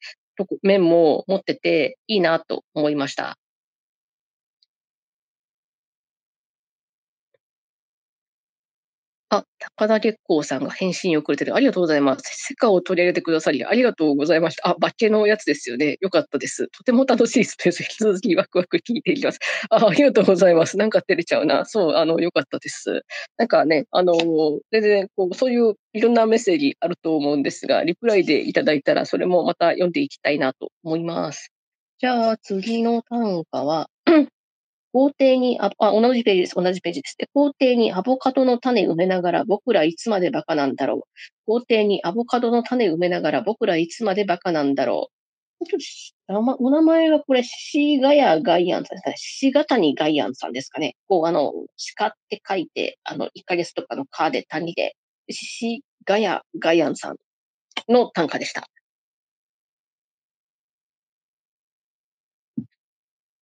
[0.63, 3.39] 面も持ってていいなと思いました。
[9.33, 9.45] あ、
[9.77, 11.55] 高田月光さんが返信をくれてる。
[11.55, 12.23] ありがとうございます。
[12.25, 14.71] 世界を取り上げてくださり、ありがとうございました。
[14.71, 15.99] あ、化けのやつですよね。
[16.01, 16.67] よかったです。
[16.77, 17.81] とても楽しいスペース。
[17.83, 19.39] 引き続き ワクワク聞いていきます。
[19.71, 20.77] あ、ありがとうございます。
[20.79, 21.65] なんか照れちゃうな。
[21.65, 23.03] そう、あの、よかったです。
[23.39, 24.15] なんかね、あの、
[24.73, 31.53] 全然、こう、そういういろんなメッセージあると思うんですが、リプライでいただいたら、それもまた読んでいきたいなと思います。
[32.01, 33.91] じゃあ、次の単価は、
[34.93, 36.55] 校庭に、あ、あ、同じページです。
[36.57, 37.17] 同じページです。
[37.17, 41.21] で、校庭にアボカドの種埋めながら僕らいつまでバカなんだろう。
[41.47, 45.67] 校庭にアボカドの種埋めながら僕らいつまでバカなんだろう。
[45.67, 45.81] ちょっ
[46.47, 49.17] と、お名前はこれ、シガヤガイアンさんですかね。
[49.19, 50.97] シガタニガイアンさんですかね。
[51.09, 51.53] こう、あの、
[51.97, 54.97] 鹿って書いて、あの、1ヶ月とかのカーで谷で、
[55.31, 57.17] シガヤガイアンさん
[57.89, 58.69] の単価でした。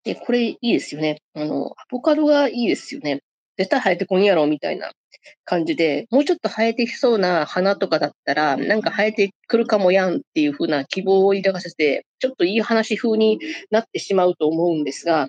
[0.09, 1.21] で、これいいですよね。
[1.35, 3.21] あの、アボカドがいいですよね。
[3.59, 4.90] 絶対生えてこんやろ、みたいな
[5.44, 13.38] 感じで、もうちょっと生えてきそうな花とかだったら、なんか生えてくるかもやんっていう風な希望を抱かせて、ちょっといい話風に
[13.71, 15.29] なってしまうと思うんですが、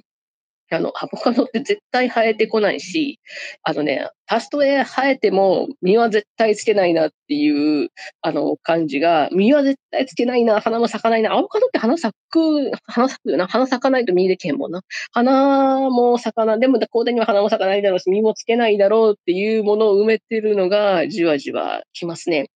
[0.75, 3.19] あの、アボカドって絶対生えてこないし、
[3.63, 7.89] あのね、タストへ生えても実は絶対つけないなっていう、
[8.21, 11.33] あの、感じが、実は絶対つけないな、花も咲かないな。
[11.33, 13.47] アボカドって花咲く、花咲くよな。
[13.47, 14.81] 花咲かないと実でけんもんな。
[15.11, 16.59] 花も咲かない。
[16.59, 22.49] でも、高田には花も咲かないだろうし、実もつけないだろうっていうものを埋めてるのが、じわじわきますね。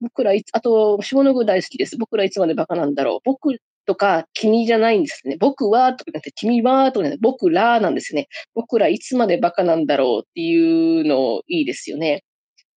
[0.00, 1.96] 僕らいつ、あと、下の句大好きです。
[1.98, 3.20] 僕らいつまでバカなんだろう。
[3.24, 5.36] 僕とか、君じゃないんですね。
[5.40, 8.28] 僕はとかなって、君はとかなって、僕らなんですね。
[8.54, 12.24] 僕らいつまでバカなんだろうっていうのいいですよね。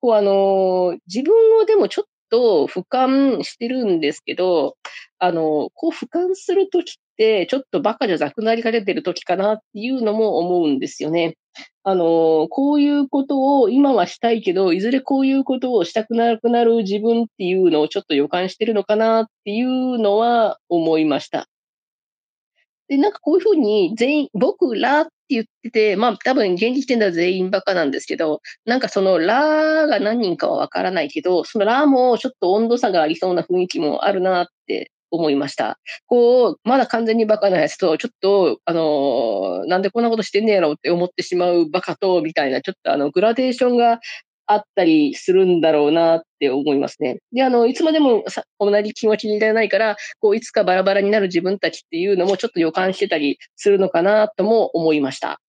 [0.02, 4.78] こうあの、自分をでもちょっと俯瞰してるんですけど、
[5.20, 11.36] あの、こう俯瞰するときっ、ちょっとバカじゃなくなりかけてるときかなっていうのも思うんですよね。
[11.84, 21.50] あの、こういうことを今はしたいけど、いずれこういうことをしたくなくなる自分っていうのをちょっと予感してるのかなっていうのは思いました。
[22.88, 35.80] で、なんかこういうふうに全員、僕らって言ってて、まあ多分現時点では全員バカなんですけど、なんかそのらが何人かはわからないけど、そのらもちょっと温度差がありそうな雰囲気もあるなって思いました。
[36.08, 44.00] こう、まだ完全にバカなやつと、ちょっと、あのなんでこんなことしてんねやろって思ってしまうバカと、みたいな、ちょっとあの、グラデーションが
[44.48, 47.20] あったりするんだろうなって思いますね。
[47.34, 48.24] で、あの、いつまでも
[48.60, 55.40] 同じ気持ちにいられないから、こう、いつかバラバラになる自分たちっていうのもちょっと予感してたりするのかなとも思いました。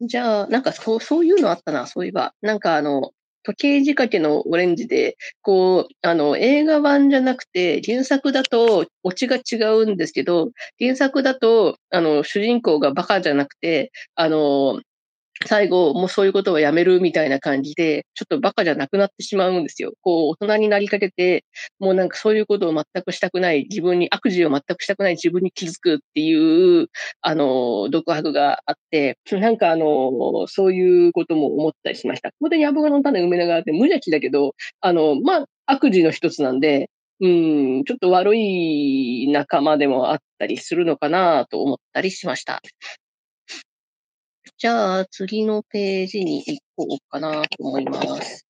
[0.00, 2.34] じゃあ、なんかそう、そういうのあったな、そういえば。
[2.42, 3.12] なんかあの、
[3.44, 14.80] 時計仕掛けのオレンジで、こう、あの、映画版じゃなくて、原作だとオチが違うんですけど、原作だと、あの、主人公がバカじゃなくて、あの、
[15.46, 19.92] 最後、もうそういうことをやめるみたいな感じで、ちょっとバカじゃなくなってしまうんですよ。
[20.00, 21.44] こう、大人になりかけて、
[21.80, 26.88] もうなんかそういうことを全くしたくない、自分に、悪事を全くしたくない自分に気づくっていう、
[27.20, 32.30] あの、独白があって、なんかあの、そういうことも思ったりしました。
[32.40, 42.60] 本当にアボカドの種埋めながらって無邪気だけど、あの、まあ、悪事の一つなんで、うん、ちょっと悪い仲間でもあったりするのかなと思ったりしました。
[44.64, 48.46] じゃあ、次のページに行こうかなと思います。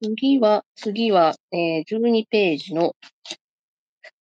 [0.00, 2.94] 次は、次は、えー、12ページの、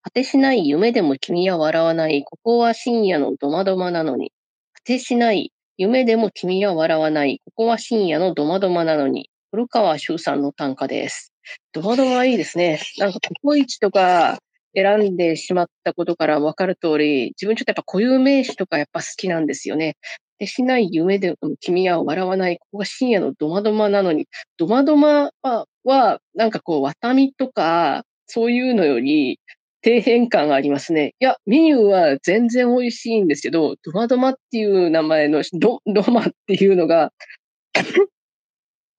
[0.01, 2.23] 果てしない夢でも君は笑わない。
[2.23, 4.33] ここは深夜のドマドマなのに。
[4.73, 7.41] 果てしない夢でも君は笑わない。
[7.45, 9.29] ここは深夜のドマドマなのに。
[9.51, 11.31] 古川修さんの短歌です。
[11.73, 12.81] ドマドマいいですね。
[12.97, 14.39] なんか、ココイチとか
[14.73, 19.97] 選んでしまったことから分かる通り、自分ちょっとやっぱ固有名詞とかやっぱ好きなんですよね。
[20.41, 22.57] てしない夢で君は笑わない。
[22.57, 24.27] ここが深夜のドマドマなのに、
[24.57, 29.39] ドマドマは、はなんかこう、ワタミとか、そういうのより、
[29.83, 31.13] 底辺感がありますね。
[31.19, 37.11] いや、メニューは全然美味しいんですけど、ドマドマっていう名前のド、ドマっていうのが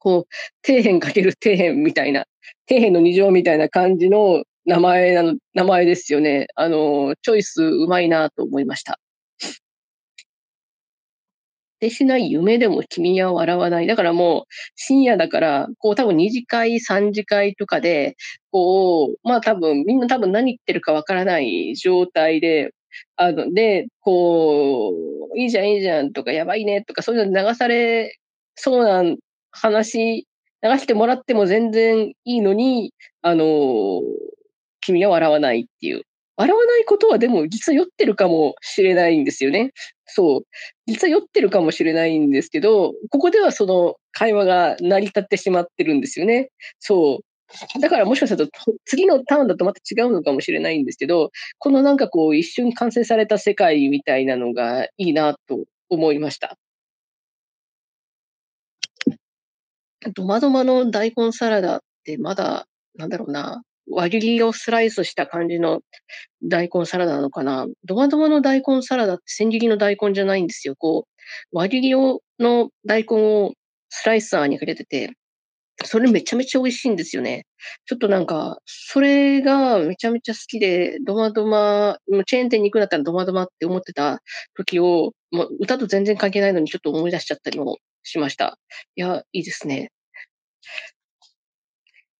[0.03, 2.27] こう、底辺かける底辺みたいな、
[2.69, 6.49] 底辺の二乗みたいな感じの名前なの、名前ですよね。
[6.57, 8.99] あの、チョイスうまいなと思いました。
[11.83, 13.87] てしない夢でも君は笑わない。
[13.89, 14.45] だからもう、
[14.77, 18.17] 深夜だから、こう多分2次会、3次会とかで、
[18.53, 22.71] こう、まあ多分、みんな多分何言ってるかわからない状態で、
[23.17, 24.93] あの、で、こ
[25.35, 28.17] う、いいじゃんいいじゃんとか、やばいねとか、そういうの流され
[28.55, 29.17] そうな
[29.51, 30.27] 話、
[30.63, 33.45] 流してもらっても全然いいのに、あの、
[34.81, 36.03] 君は笑わないっていう。
[36.37, 39.73] 笑わないことはでも実は酔ってるかもしれないんですよね。
[40.07, 40.43] そう。
[40.87, 46.51] 実は酔ってるかもしれないんですけど、ここではその会話が成り立ってしまってるんですよね。
[46.79, 47.21] そ
[47.77, 47.81] う。
[47.81, 48.53] だからもしかすると
[48.87, 56.57] 次のターンだとまた違うのかもしれないんですけど、このなんかこう一瞬完成された世界みたいなのがいいなと思いました。
[60.15, 62.67] ドマドマの大根サラダってまだ、
[62.97, 63.63] なんだろうな、
[63.93, 65.81] 輪切りをスライスした感じの
[66.43, 67.67] 大根サラダなのかな？
[67.85, 70.75] ドマドマの大根サラダって千切りの大根じゃないんですよ。
[70.77, 73.53] こう、輪切りをの大根を
[73.91, 75.13] スライサーにかけてて、
[75.85, 77.45] それめちゃめちゃ美味しいんですよね。
[77.87, 84.21] ちょっとなんか、それがめちゃめちゃ好きで、ドマドマ、チェーン店に行くんだったらドマドマって思ってた
[84.55, 88.59] 時を、もう歌と全然関係ないのにちょっと思い出しちゃったりもしました。
[88.97, 89.91] いや、いいですね。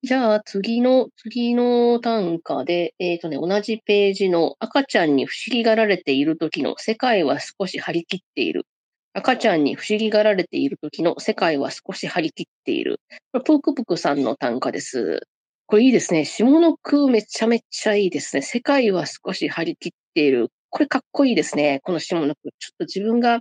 [0.05, 8.67] じゃあ、次の、次の単価で、えっ、ー、とね、同じページの赤ちゃんに不思議がられている時の世界は少し張り切っている。
[9.15, 13.01] 赤ちゃんに不思議がられている時の世界は少し張り切っている。
[13.33, 15.21] これ、プークプクさんの単価です。
[15.67, 16.25] これいいですね。
[16.25, 18.43] 下の句めちゃめちゃいいですね。
[18.43, 20.49] 世界は少し張り切っている。
[20.71, 21.81] これかっこいいですね。
[21.85, 22.51] この下の句。
[22.59, 23.41] ちょっと自分が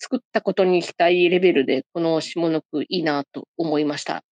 [0.00, 4.24] 作ったことにしたいレベルで、この下の句いいなと思いました。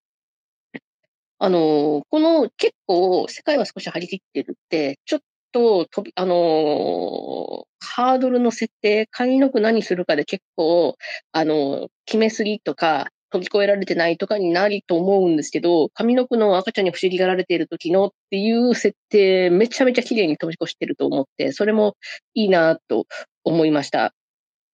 [1.39, 5.19] あの、この結構世界は少し張り切ってるって、ちょっ
[5.53, 10.97] と飛び、あの、ハードルの設定、上の句何するかで結構、
[11.31, 21.95] あの、決めすぎとか、飛び越えられてないとかになりと思うんですけど、上の句の赤ちゃんに不思議がられている時のっていう設定、めちゃめちゃ綺麗に飛び越してると思って、それも
[22.33, 23.05] いいなと
[23.43, 24.13] 思いました。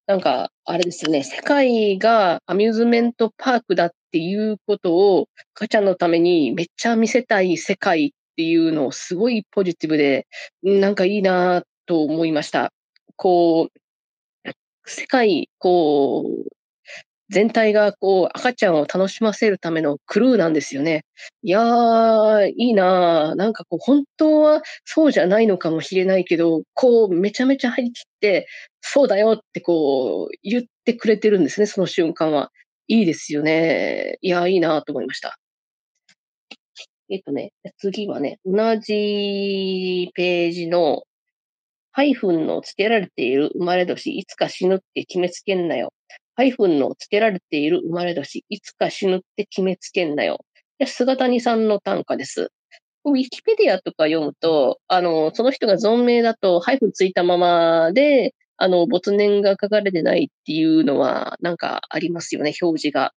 [0.07, 10.25] なんか、あれですね、世界がアミューズメントパークだっていうことを、赤ちゃんのためにめっちゃ見せたい世界っていうのをすごいポジティブで、
[10.63, 12.71] なんかいいなと思いました。
[13.17, 13.69] こ
[14.45, 14.49] う、
[14.85, 16.49] 世界、こう、
[17.29, 21.03] 全体がこう赤ちゃんを楽しませるためのクルーなんですよね。
[21.43, 23.35] いやー、いいなー。
[23.35, 28.47] なんかこう本当はそうじゃないのかもしれないけど、こうめちゃめちゃ張り切って、
[28.81, 32.51] そうだよってこう言ってくれてるんですね、その瞬間は。
[32.87, 34.17] いいですよね。
[34.21, 35.37] いや、いいなと思いました。
[37.09, 41.03] えっとね、次はね、同じページの
[41.91, 45.93] ハイフンの付けられている生まれ年、いつか死ぬって決めつけんなよ。
[46.35, 50.39] ハイフンの付けられている生まれ年、いつか死ぬって決めつけんなよ。
[50.85, 52.51] 菅谷さんの短歌です。
[53.05, 63.13] ウィキペディアとか読むと、あの、その人が存命だと、ハイフンついたままで、あの、没年が書かれてないっていうのは、なんかありますよね、表示が。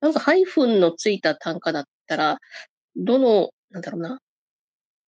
[0.00, 2.38] なんかハイフンのついた単価だったら、
[2.96, 4.20] どの、なんだろうな、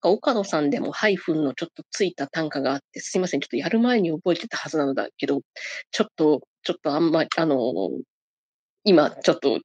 [0.03, 5.43] 岡野さんでもハイフンのちょっとついた単価があって、すいません、ちょっとやる前に覚えてたはずなのだけど、
[5.93, 7.59] ちょっと、ちょっとあんまり、あの、
[8.85, 9.61] 今、ちょっと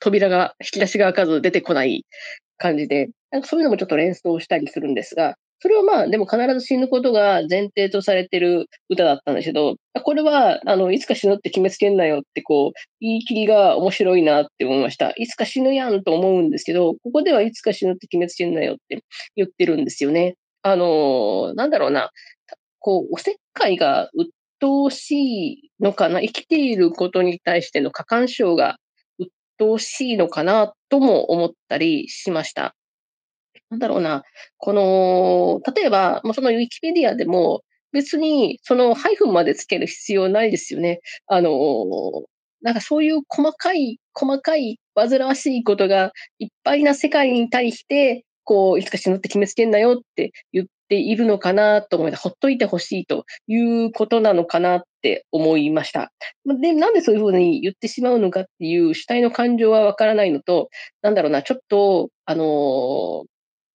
[0.00, 2.06] 扉が、引き出しが開かず出てこない
[2.58, 9.74] 感じで、なんかそういうのもちょっと連想したりするんですが、それはまあ、でも必ず死ぬことが前提とされてる歌だったんですけど、
[10.04, 15.10] これは、あの、いつか死ぬって決めつけんなよって、こう、言い切りが面白いなって思いました。
[15.16, 19.02] いつか死ぬやんと思うんですけど、ここではいつか死ぬって決めつけんなよって
[19.34, 20.36] 言ってるんですよね。
[20.62, 22.10] あの、なんだろうな、
[22.78, 25.10] こう、おせっかいが鬱陶し
[25.54, 28.76] いのかな、生きていることに対しての過干渉が
[29.18, 32.76] 鬱陶しいのかなとも思ったりしました。
[33.70, 34.22] なんだろうな、
[34.56, 37.62] この、例えば、もうそのウィキペディアでも、
[37.92, 41.00] 別にそのハイフンまでつける必要ないですよね。
[41.26, 41.52] あの、
[42.62, 53.56] なんかそういう細かい、細かい、煩わしいことがいっぱいな世界に対して、こう、いつか死ぬって決めつけんなよって言っているのかなと思いほっといてほしいとい
[53.86, 56.10] うことなのかなって思いました。
[56.60, 60.68] で、なんでそういうふうに言ってしまうのかっていう主体の感情はわからないのと、
[61.02, 63.24] なんだろうな、ちょっと、あの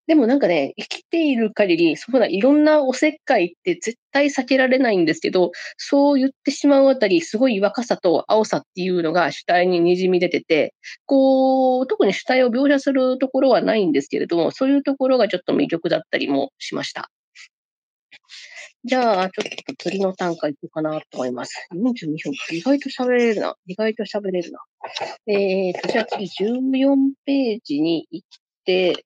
[0.05, 10.73] でもなんかね、生きている限り、そうだ、いろんなおせっかいって絶対避けられないんですけど、そう言ってしまうあたり、すごい若さと青さっていうのが主体に滲み出てて、
[11.05, 17.09] こう、特に主体を描写するところはないんですけれども、そういうところがちょっと魅力だったりもしました。
[18.85, 21.69] じゃあ、ちょっと次の単価いこうかなと思います。
[21.73, 22.33] 42分。
[22.51, 23.55] 意外と喋れるな。
[23.65, 24.59] 意外と喋れるな。
[25.27, 28.27] えーと、じゃあ次14ページに行っ
[28.65, 29.05] て、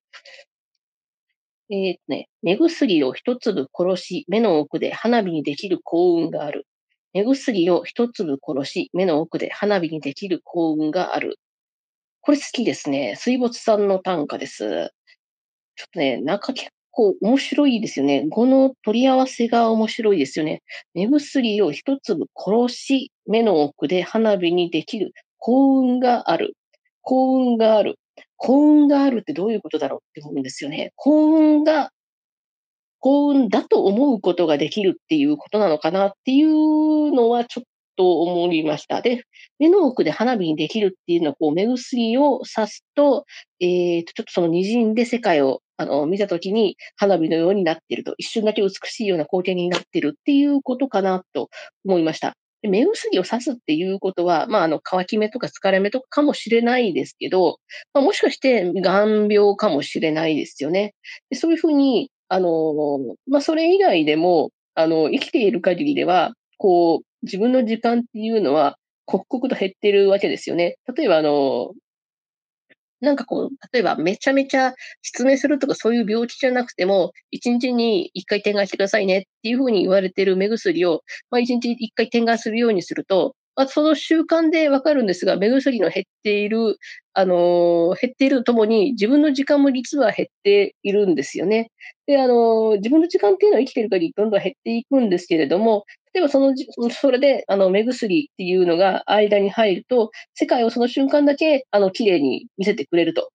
[1.69, 6.65] えーね、目薬を一粒殺し、目の奥で花火にできる幸運がある。
[7.13, 11.39] 目薬を一粒殺し、目の奥で花火にできる幸運がある。
[12.21, 13.15] これ好きですね。
[13.17, 14.91] 水没さんの短歌です。
[15.75, 18.25] ちょっとね、中結構面白いですよね。
[18.29, 20.63] 語の取り合わせが面白いですよね。
[20.93, 26.55] 目薬を一粒殺し、目の奥で花火にできる幸運がある。
[27.01, 27.99] 幸運がある。
[28.35, 30.91] 幸運があるってどういうことだろうって思うんですよね。
[30.95, 31.91] 幸運が、
[32.99, 37.63] 幸運だと思うことができるっていうことなのかなっていうのはちょっ
[37.95, 39.01] と思いました。
[39.01, 39.23] で、
[39.59, 43.25] 目の奥で花火にできるっていうのは、こう、目薬を刺すと、
[43.59, 51.49] えー、と、ちょっとその滲んで世界をあの見たときに花火のようになっていると、一瞬だけ美しいような光景になっているっていうことかなと
[51.85, 52.35] 思いました。
[52.63, 57.59] 目薬を刺すっていうことは、まあ、あの、乾き目とか疲れ目とかかもしれないですけど、
[57.93, 60.93] まあ、もしかして眼病かもしれないですよね。
[61.29, 62.97] でそういうふうに、あの、
[63.27, 70.77] まあ、それ以外でも、あの、生きている限りでは、こう、自分の時間っていうのは、刻々と減ってるわけですよね。
[70.95, 71.73] 例えば、あの、
[73.01, 86.77] なんかこう、例えばめちゃめちゃ失明するとかそういう病気じゃなくても、1日に1回点眼してくださいねっていうふうに言われてる目薬を、まあ、1日1回点眼するようにすると、まあ、その習慣でわかるんですが、目薬の減っている、
[87.13, 91.71] あのー、減っているとともに、自分の時間も実は減っているんですよね。
[92.05, 95.85] で、あのー、自分の時間っていうのは生きてる限りどんどん減っていくんですけれども、
[96.17, 96.55] 例えばその、
[96.89, 103.29] それで、あの、目薬っていうのが間に入ると、世界をその瞬間だけ、あの、綺麗に見せてくれると。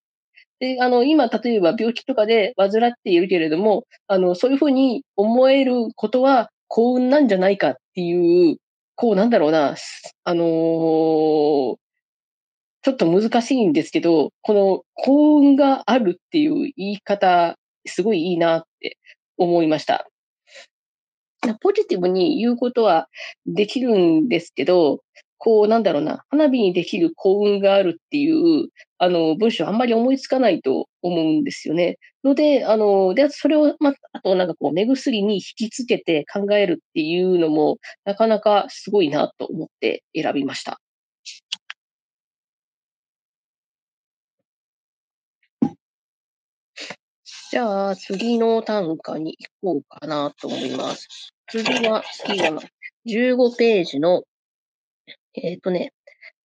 [0.59, 8.57] で、あの、今、例えば病気とかで患っているけれども、あの、そういうふうに思えることは幸運なんじゃないかっていう
[8.95, 9.75] こうなんだろうな、
[10.25, 10.45] あのー、
[12.83, 17.55] ちょっと難しいんですけど、この幸運があるっていう言い方、
[17.85, 18.97] すごいいいなって
[19.37, 20.05] 思いました。
[21.61, 23.07] ポジティブに言うことは
[23.45, 25.01] できるんですけど、
[25.37, 31.97] こう、なんだろうな、花火にできる幸運があるっていう、あの、文章あんまり思いつかないと思うんですよね。
[32.23, 40.79] ので、あの、で、それを、ま、あとなんかこう、目薬に引きつけて考えるっていうのも、なかなかすごいなと思って選びました。
[47.51, 51.32] じゃあ、次の単価に行こうかなと思います。
[51.47, 52.61] 次は、次は
[53.05, 54.23] 15ページの
[55.35, 55.93] えっ、ー、とね、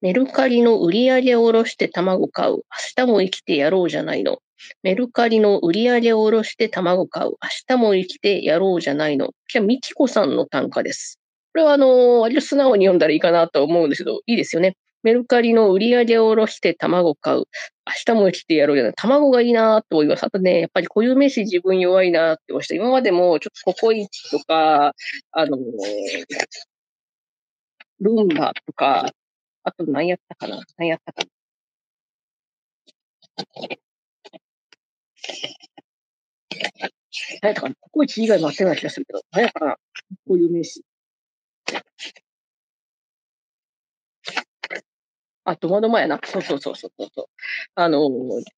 [0.00, 2.52] メルカリの売り上げを下ろして卵買う。
[2.52, 2.62] 明
[2.96, 4.38] 日も生きてやろうじゃないの。
[4.82, 7.30] メルカリの売り上げを下ろして卵買う。
[7.30, 7.36] 明
[7.66, 9.30] 日も生きてやろうじゃないの。
[9.48, 11.20] じゃあ、みきこさんの単価です。
[11.52, 14.76] これは、あのー、割と素直に読んだらいいかなと思うんですけど、いいですよね。
[15.02, 17.38] メルカリの売り上げを下ろして卵買う。
[17.38, 17.44] 明
[18.04, 18.92] 日も生きてやろうじゃない。
[18.96, 20.24] 卵がいいなと思います。
[20.24, 22.74] あとね、やっぱり固有名詞自分弱いなって思いました。
[22.74, 24.94] 今までもちょっとココイチとか、
[25.32, 25.60] あのー、
[28.00, 29.10] ルンバとか、
[29.62, 30.62] あと何やったかな？
[30.76, 31.28] 何やったかな？
[37.40, 37.74] 何やったかな？
[37.80, 39.76] ここ一以外もあったような気がするけど、何やったかな？
[40.26, 40.82] こういう名詞。
[45.50, 46.20] あ、ドマドマやな。
[46.24, 47.26] そうそうそうそうそう。
[47.74, 48.00] あの、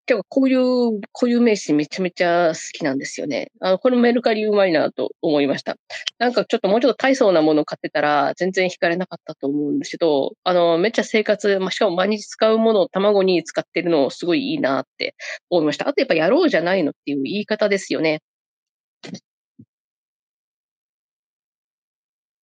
[0.07, 3.53] 結構こういう、こういう名詞めちゃめちゃ好きなんですよね。
[3.61, 5.76] あの、このメルカリうまいなと思いました。
[6.18, 15.14] なんかちょっともうちょっと大層なものを買ってたら全然惹かれなかったと思うんですけど、あの、めっちゃ生活、まあ、しかも毎日使うものを卵に使ってるのすごいいいなって
[15.49, 15.86] 思いました。
[15.88, 18.20] あとやっぱやろうじゃないのっていう言い方ですよね。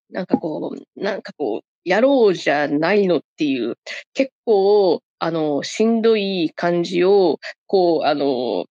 [0.09, 3.75] なんかこう、なんかこう、やろうじゃないのっていう、
[4.13, 8.65] 結構、あの、しんどい感じを、こう、あの、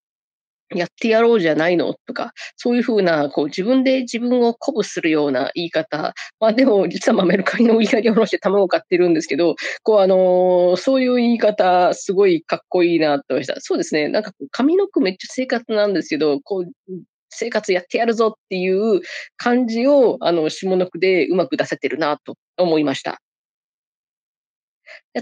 [0.75, 6.15] やってやろうじゃないのとか、そういうふうな、こう自分で自分を鼓舞するような言い方。
[6.41, 13.61] まあでも、実はメルカリの売り上げを下ろして卵を買ってるんですけど、こうあのそういう言い方、すごいかっこいいなと思いました。
[13.61, 14.09] そうですね。
[14.09, 16.73] なんか髪の毛めっちゃ生活なんですけど、こう、
[17.37, 19.01] 生活やってやるぞっていう
[19.37, 23.21] 感じを、あの、下の句でうまく出せてるなと思いました。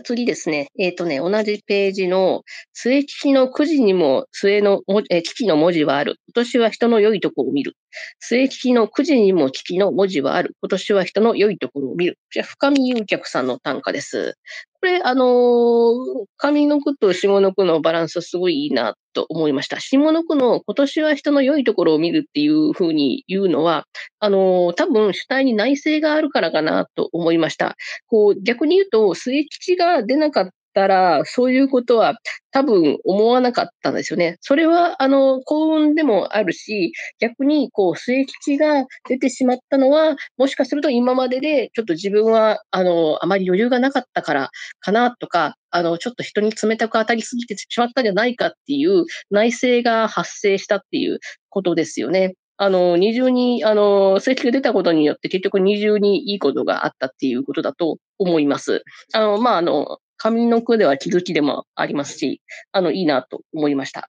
[0.04, 0.68] 次ですね。
[0.78, 2.42] えっ、ー、とね、同じページの
[2.72, 6.16] 末利きのくじにも末のえ危機の文字はある。
[6.28, 7.76] 今年は人の良いところを見る。
[8.18, 10.56] 末利きのくじにも危機の文字はある。
[10.62, 12.18] 今年は人の良いところを見る。
[12.32, 14.36] じゃ深見優客さんの短歌です。
[14.84, 19.80] これ、あのー、上の句と下の句のバランスすごいいいなと思いました。
[19.80, 23.86] 下の句の今年は人の良いところを見るっていうふうに言うのは、
[24.20, 27.76] あのー、多分主体に内政があるからかなと思いました。
[28.08, 32.16] こう、逆に言うと、末吉が出なかったら、そういうことは
[32.50, 34.36] 多分思わなかったんですよね。
[34.40, 44.50] それは、あの、幸運でもあるし、逆に、こう、末吉が出てしまったのは、もしかすると今までで、ちょっと自分は、あの、あまり余裕がなかったから
[44.80, 51.18] かなとか、あの、ちょっと人に冷たく当たりすぎてしまったんじゃないかっていう内政が発生したっていう
[51.50, 52.34] ことですよね。
[52.56, 58.82] あの、二重に、あの、成績が出たことによって、結局二重にいいことがあったっていうことだと思います。
[59.12, 62.40] あの、まあ、あの、上の句では気づきでもありますし、
[62.72, 64.08] あの、いいなと思いました。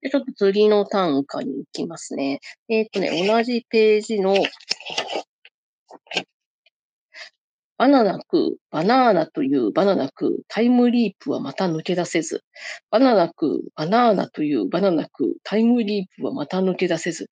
[0.00, 2.40] でちょっと次の単価に行きますね。
[2.70, 4.34] えっ、ー、とね、同じページの、
[7.76, 12.42] バナナ食う、バナーナというバナナ食う、タイムリープはまた抜け出せず。
[12.90, 17.28] バナナ食う、バナーナというバナナ食う、タイムリープはまた抜け出せず。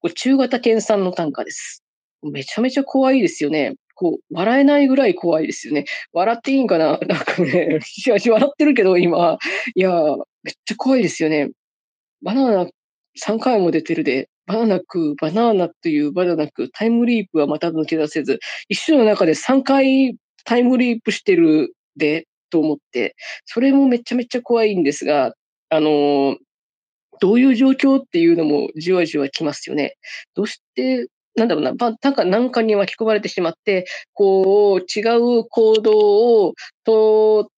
[0.00, 1.82] これ中型犬さんの単価です。
[2.22, 3.76] めちゃめちゃ怖いですよね。
[3.98, 5.84] こう、笑えないぐらい怖いですよね。
[6.12, 6.98] 笑っていいんかな？
[7.08, 9.38] なんかね、私笑ってるけど今、
[9.74, 9.90] いや、
[10.44, 11.50] めっちゃ怖いですよね。
[12.22, 12.70] バナナ
[13.20, 18.38] 3回も出てるで、バナナ食う、バナナというバナナ食う、タイムリープはまた抜け出せず、
[18.68, 25.34] 一緒の中で3回タイムリープしてるで、と思って、それもめちゃめちゃ怖いんですが、
[25.70, 26.36] あの
[27.20, 29.96] どういう状況っていうのもじわじわきますよね。
[30.34, 31.08] どうして
[31.38, 35.02] なんだろうな、なんか、なんかに巻き込まれてしまって、こう、違
[35.40, 35.92] う行動
[36.46, 37.48] を取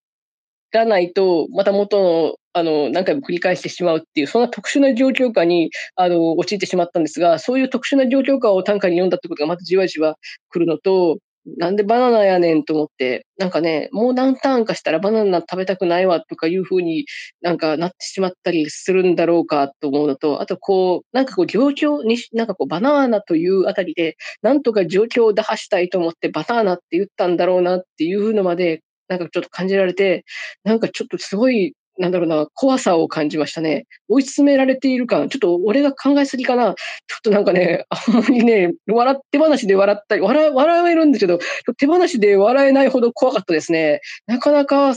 [0.73, 10.17] らないと、また元の、あの、何回も繰り返してしまうっていう、そんな特殊な状況下に、あの、陥ってしまったんですが、そういう特殊な状況下を短歌に読んだってことがまたじわじわ
[10.51, 17.07] 来るのと、なんでバナナやねんと思って、なんかね、もう何ターンかしたらバナナ食べたくないわとかいうふうに
[17.41, 30.25] なんかなってしまったりするんだろうかと思うのと、あとこう、なんかこう状況に、なんかこうバナナというあたりで、なんとか状況を打破したいと思ってバナナって言ったんだろうなっていうのまで、なんかちょっと感じられて、
[30.65, 33.87] なんかちょっとすごいなんだろうな、怖さを感じましたね。
[34.09, 35.29] 追い詰められている感。
[35.29, 36.75] ちょっと俺が考えすぎかな。
[37.07, 41.39] ちょっとなんかね、あんまりね、笑って話で笑ったり、笑、笑えるんですけど、
[41.77, 44.01] 手放しで笑えないほど怖かったですね。
[44.27, 44.95] なかなか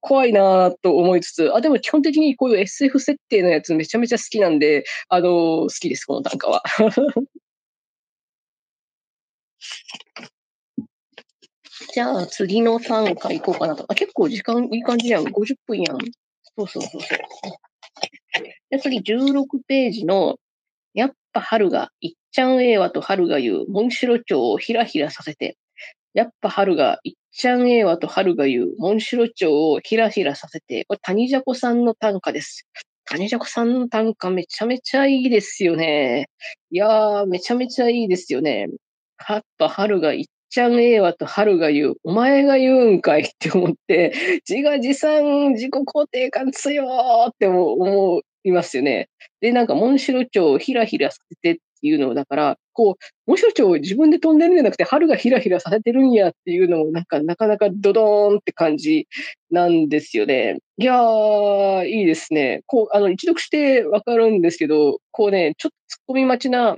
[0.00, 6.62] 怖いなと思いつつ、あ、でも基本的にこういう SF 設定のやつめちゃめちゃ好きなんで、あの好きです、この短歌は。
[11.92, 13.84] じゃあ次の短歌行こうかなと。
[13.88, 15.24] あ、結構時間いい感じやん。
[15.24, 15.98] 50分やん。
[16.56, 17.20] そうそうそうそう。
[18.70, 20.36] で、次16ページの、
[20.94, 25.56] やっぱ春が、いっちゃんええわと春が言う、モンシロチョウをひらひらさせて、
[26.14, 32.66] やっぱ春が、いっちゃんええわと春が言う、モンシロチョウをひらひらさせて、これ谷ジャコさんの短歌です。
[33.04, 36.28] 谷ジャコさんの短歌めちゃめちゃいいですよね。
[36.70, 38.66] いやー、めちゃめちゃいいですよね。
[39.28, 44.12] やっぱ春がいっちゃんええわと春が言う、お前が言うんかいって思って、
[44.48, 49.08] 自画自賛、自己肯定感強ーって思いますよね。
[49.40, 59.06] で、なんか、モンシロチョウをひらひらさせてっていうのをだから、こう、モンシロチョウを自分で飛んでるんじゃなくて、春がひらひらさせてるんやっていうのも、なんか、なかなかドドーンって感じ
[59.50, 60.58] なんですよね。
[60.78, 62.62] いやー、いいですね。
[62.66, 66.76] こう、あの、一読してわかるんですけど、こうね、ちょっと突っ込み待ちな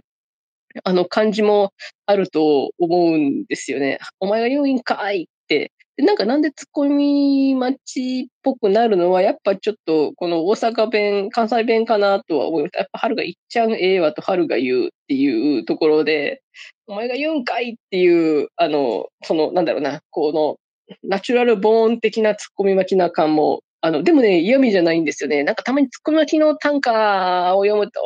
[0.85, 1.73] あの感じも
[2.07, 3.99] あると思うんですよね。
[4.20, 5.73] お前が言うんかいって。
[5.99, 12.79] なんかなんでツッコミ待ちっぽくなるのは、やっぱちょっとこの大阪弁、関西弁かなとは思いました。
[12.79, 16.43] やっぱ春が言っちゃうええわと春が言うっていうところで、
[16.87, 20.57] お前が言うんかいっていう、あの、その、なんだろうな、この、
[21.03, 25.43] ナチュラルボーン的なツッコミ待ちな感もあの、でもね、嫌味じゃないんですよね。
[25.43, 28.01] なんかたまにツッコミ待ちの短歌を読むと、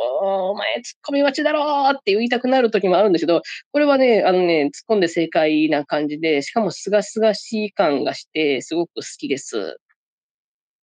[0.49, 9.77] お前ツッコミ待ちだろって言いたくなる時もあるんですけど、これはね、あのね、突っ込んで正解な感じで、しかもすがすがしい感がして、すごく好きです。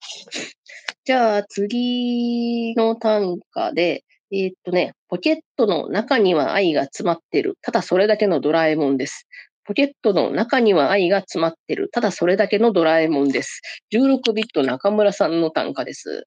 [1.05, 7.59] じゃあ次の短歌で、えー、っとね、ポケットの中には愛が詰まってる。
[7.63, 9.27] ただそれだけのドラえもんです。
[9.65, 11.89] ポケットの中には愛が詰まってる。
[11.91, 13.61] ただそれだけのドラえもんです。
[13.93, 16.25] 16ビット中村さんの単価です。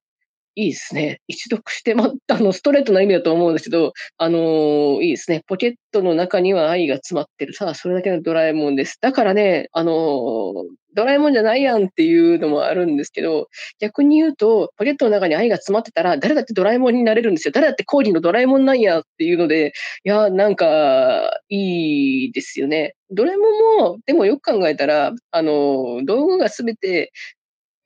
[0.58, 1.22] いいですね。
[1.28, 5.44] 一読して、ま、あの、ストレートな意味だと思うんですけど、あのー、いいですね。
[5.48, 7.54] ポケットの中には愛が詰まってる。
[7.54, 8.98] ただそれだけのドラえもんです。
[9.00, 10.54] だからね、あのー、
[10.98, 13.48] ドラえもんじゃないやんっていうのもあるんですけど、
[13.80, 17.52] 逆に言うと、ポケットの中に愛が詰まってたら、誰だってドラえもんになれるんですよ。
[17.54, 19.74] 誰だってコーリーのドラえもんなんやっていうので、
[20.04, 22.96] いや、なんか、いいですよね。
[23.12, 27.12] ドラえもんも、でもよく考えたら、あの、道具がすべて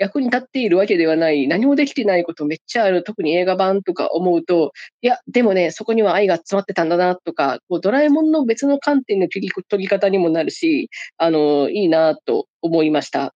[0.01, 4.71] 役に立っているわけではない、何もできてないことめっちゃある、特に映画版とか思うと、
[5.01, 13.33] いや、でもね、そこには愛が詰まってたんだなとか、こうドラえもんの別の観点の取り取り方にもなるし、あの、いいなと思いました。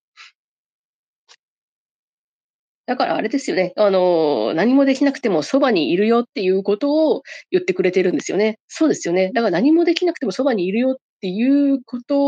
[2.88, 3.74] だからあれですよね。
[3.78, 8.60] あの、何もできなくてもそばにいるよっていうことを言ってくれてるんですよね。
[8.68, 9.32] そうですよね。
[9.34, 12.20] だから何もできなくてもそばにいるよっていうこと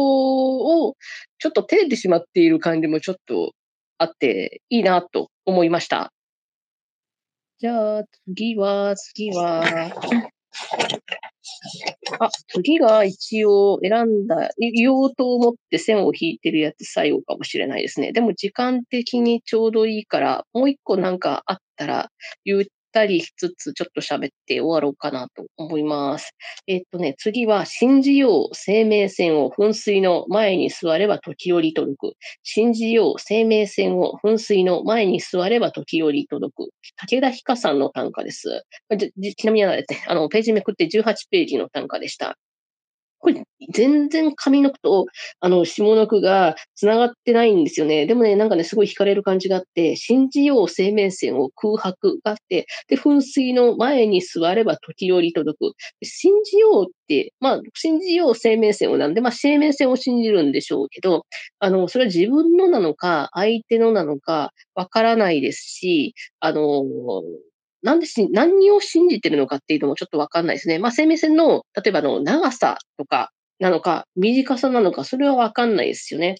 [0.87, 0.95] を、
[1.37, 3.51] ちょっと照れてしまっている感じもちょっと
[3.97, 6.11] あっていいなと思いました。
[7.59, 9.63] じゃあ、次は、次は、
[12.19, 18.11] あ、次が一応選んだ、言おうと思って線を引いてるやつ最後かもしれないですね。
[18.11, 22.09] でも時間的にちょうどいいから、もう一個なんかあったら
[22.45, 22.63] 言っ
[22.97, 26.31] たりしつつ、ちょっと喋って終わろうかなと思います。
[26.65, 32.13] えっとね、次は、信じよう生命線を噴水の前に座れば時折届く。
[32.41, 36.69] 信じよう生命線を噴水の前に座れば時折届く。
[36.95, 38.63] 武田ひかさんの短歌です。
[39.37, 39.75] ちなみにあ
[40.15, 42.35] の、ページめくって18ページの短歌でした。
[43.19, 43.43] これ、
[43.73, 45.05] 全然上の句と、
[45.39, 48.05] あの、下の句が繋がってないんですよね。
[48.05, 55.73] でもね、なんかね、すごい惹かれる感じがあって、信じよう生命線を空白があって、で、噴水の前に座れば時折届く。
[56.03, 61.25] 信じようって、まあ、信じよう生命線をなんで、まあ、生命線を信じるんでしょうけど、
[61.59, 66.83] あの、それは自分のなのか、相手のなのか、わからないですし、あの、
[67.83, 70.79] なんでし、何を信じてるのかっていうのもちょっとわかんないですね。
[70.79, 76.35] まあ、生命線の、例えばの長さとかなのか、短さなのか、それはわかんないですよね。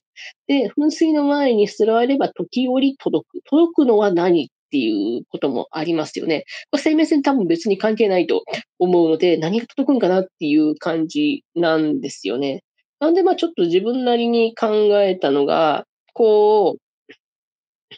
[0.48, 3.42] で、噴水の前に座れば時折届く。
[3.50, 6.44] 届くのは何っていうこともありますよね。
[6.72, 8.44] まあ、生命線多分別に関係ないと
[8.80, 12.64] 思うので、何が届くんかなっていう感じなんですよね。
[13.00, 14.68] なんで、まあちょっと自分なりに考
[15.02, 16.87] えたのが、こう、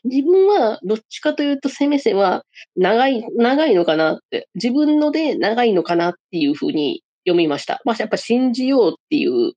[0.04, 2.44] 自分はどっちかというと攻め線は
[2.76, 7.82] 長い、長いのかなって、自分ので長いのかなっていうふうに読みました。
[7.86, 9.54] まあやっぱ信じようっていう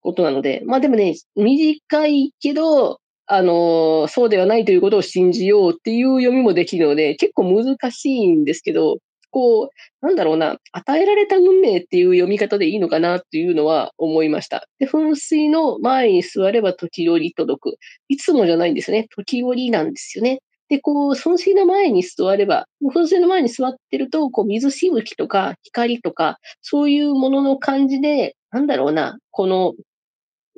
[0.00, 8.98] ことなので、まあでもね、短いけど、あの、そうではないということを信じようっていう読みもできるので、結構難しいんですけど、
[9.38, 9.70] こう、
[10.04, 14.66] なんだろうな、与えられた運命っていう読み方でいいのかなっていうのは思いました。
[14.80, 17.76] で、噴水の前に座れば時折届く。
[18.08, 19.06] いつもじゃないんですね。
[19.14, 20.40] 時折なんですよね。
[20.68, 29.74] で、こう、噴水の前に座れば、噴水の前に座ってると、こう、水しぶきとか光とか、そういうものの感じで、なんだろうな、この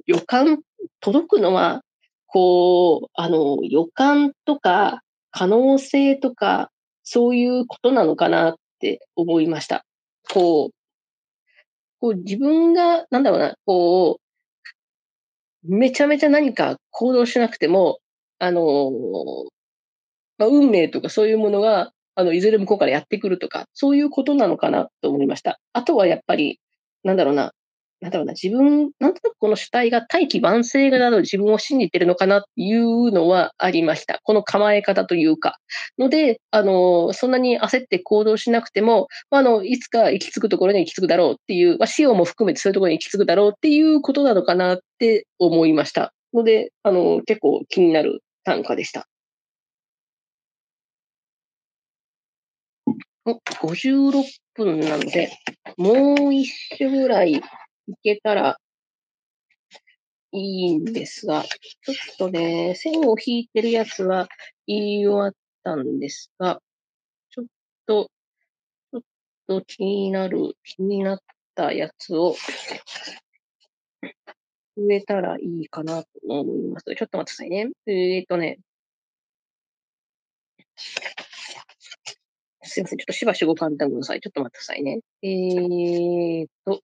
[0.06, 0.60] 予感、
[1.00, 1.82] 届くのは、
[2.28, 5.02] こう、あの、予感とか、
[5.32, 6.70] 可能性とか、
[7.02, 9.84] そういうことなのかなっって思いました。
[10.32, 10.70] こう、
[12.00, 14.18] こう自分が、なんだろうな、こ
[15.64, 17.98] う、めちゃめちゃ何か行動しなくても、
[18.38, 18.90] あの、
[20.38, 25.60] まあ、運命とかそういうものが、あの、いずれ向こうからやってくるとか、そういうことなのかなと思いました。
[25.72, 26.60] あとはやっぱり、
[27.04, 27.52] なんだろうな、
[28.00, 34.20] なんだろうな、自分、なんとなくこの主体が大器晩成など自分を信じてるのかなっていうのはありました。
[34.22, 35.58] この構え方というか。
[35.98, 46.12] ので、あの、そんなに焦って行動しなくても、まああの、いつか行き着くところに行き着くだろうっていう、まあ、死をも含めてそういうところに行き着くだろうっていうことなのかなって思いました。
[46.32, 49.06] ので、あの、結構気になる単価でした。
[53.26, 54.24] 56
[54.54, 55.30] 分なので、
[55.76, 57.42] もう一種ぐらい
[57.90, 58.58] いけたら
[60.32, 64.28] いいんですが、ちょっとね、線を引いてるやつは
[64.66, 65.34] 言い終わっ
[65.64, 66.60] たんですが、
[67.30, 67.44] ちょっ
[67.86, 68.10] と、
[68.92, 69.02] ちょっ
[69.48, 71.20] と気になる、気になっ
[71.54, 72.36] たやつを
[74.76, 76.84] 植えたらいいかなと思います。
[76.84, 77.70] ちょっと待ってくださいね。
[77.86, 78.60] えー、っとね、
[82.62, 82.98] すいません。
[82.98, 84.20] ちょっとしばしご勘弁ください。
[84.20, 85.00] ちょっと待ってくださいね。
[85.22, 86.82] えー、っと、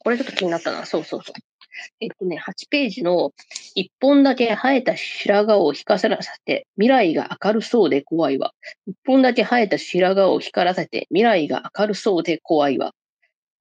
[0.00, 0.86] これちょっと気になったな。
[0.86, 1.34] そうそうそう。
[2.00, 3.32] えっとね、8ページの
[3.74, 8.52] 1本だけ生えた白髪を光らせて未来が明るそうで怖いわ。
[8.86, 12.92] 1本だけ生えた白髪を光らせて未来が明るそうで怖いわ。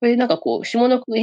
[0.01, 1.13] これなんかこう、下の句、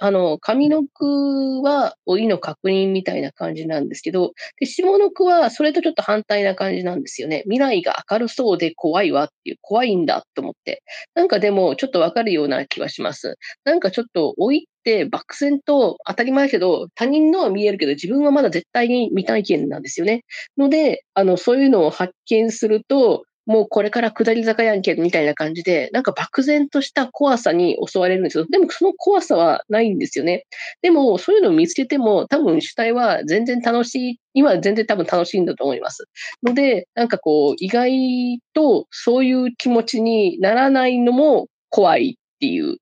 [0.00, 7.42] あの、上の句は老いの確認みたいな感じなんですけど、で、下の句はそれとちょっと反対な感じなんですよね。
[7.44, 10.82] 未来が明るそうで怖いわっていう、怖いんだと思って。
[11.14, 13.36] なんかでもちょっとわかるような気はします。
[13.64, 20.22] なんかちょっと老いって漠然と当たり前だけど、他人のは見えるけど自分はまだ絶対に未体験なんですよね。
[20.56, 28.46] ので、あの、そういうのを発見すると、もうこれから下り坂やんけみたいな感じで、なんか漠然とした怖さに襲われるんですよ。
[28.48, 30.44] でもその怖さはないんですよね。
[30.82, 36.04] でもそういうのを見つけても多分主体は全然楽しい、今は全然多分楽しいんだと思います。
[36.44, 42.76] ので、なんかこう意外とそういう気持ちにならないのも怖いっていう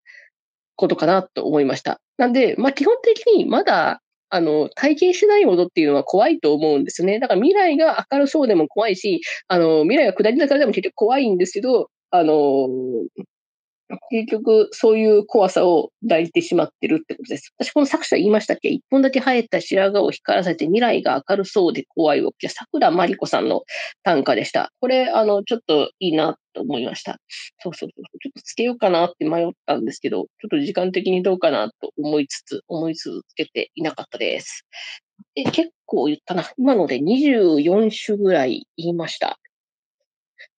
[0.76, 1.98] ことかなと思いました。
[2.18, 7.18] なんで、まあ基本的にまだあの、体験しないものっていうのは怖いと思うんですね。
[7.18, 12.68] だから未来が明るそうでも怖いし、あの、未来が下り坂でも結局怖いんですけど、あの、
[14.10, 17.52] 結局、そういう怖さを抱いてしまってるってことです。
[17.58, 18.68] 私、この作者言いましたっけ？
[18.68, 22.48] 一本だけ生えた白髪を光らせて未来が明るそうで怖いわけ。
[22.48, 23.62] 桜まりこさんの
[24.02, 24.72] 短歌でした。
[24.80, 27.18] これ、あの、ちょっといいなと思いました。
[27.62, 28.04] そうそうそう。
[28.20, 34.66] ちょっとつけようかなって迷ったんですけど、ちょっと時間的にどうかなと思いつつ、思い続けていなかったです。
[35.34, 36.44] え、結構言ったな。
[36.58, 39.38] 今ので24種ぐらい言いました。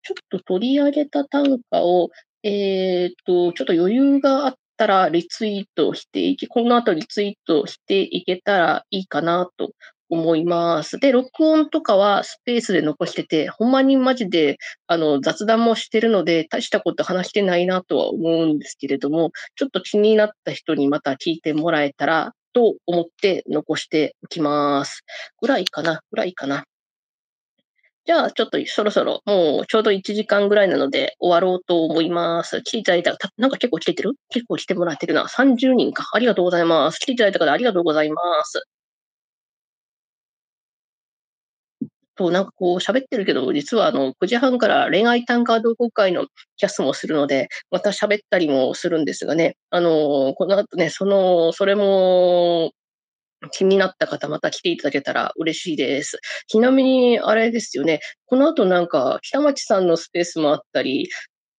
[0.01, 2.09] ちょっと取り上げた短歌を
[2.43, 9.71] えっと、ちょっと余裕があったらリツイートしていき、この後リツイートしていけたらいいかなと
[10.09, 10.99] 思います。
[10.99, 25.03] で、録音とかはスペースで残してて、ほんまにマジであの雑談もしてるので、大したこと話してないなとは思うんですけれども、ちょっと気になった人にまた聞いてもらえたらと思って残しておきます。
[25.41, 26.63] ぐらいかなぐらいかな
[28.10, 32.64] じゃあ、ちょっとそろそろ、もうちょうど1時間ぐらいなので終わろうと思います。
[32.64, 34.14] 来ていただいたら、なんか結構来ててる？
[34.30, 35.28] 結構来てもらってるな。
[35.28, 36.10] 30人か。
[36.14, 36.97] ありがとうございます。
[36.97, 38.64] 来ていただいた方ありがとうございます。
[42.18, 52.72] そう、なんかこう喋ってるけど、実はあの、9時半から恋愛短歌同好会のキャスもするので、また喋ったりもするんですがね、あの、この後ね、その、それも、
[53.51, 56.19] 気になった方、また来ていただけたら嬉しいです。
[56.47, 57.99] ちなみに、あれですよね。
[58.25, 61.09] この後なんか、北町さんのスペースもあったり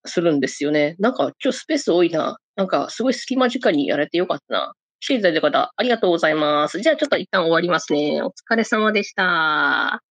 [0.07, 0.97] するんですよね。
[0.99, 2.39] なんか、今日スペース多いな。
[2.57, 4.73] なんか、すごい隙間時間にやれてよかったな。
[5.01, 6.81] 来ていただいた方、ありがとうございます。
[6.81, 8.23] じゃあ、ちょっと一旦終わりますね。
[8.23, 10.10] お疲れ様でした。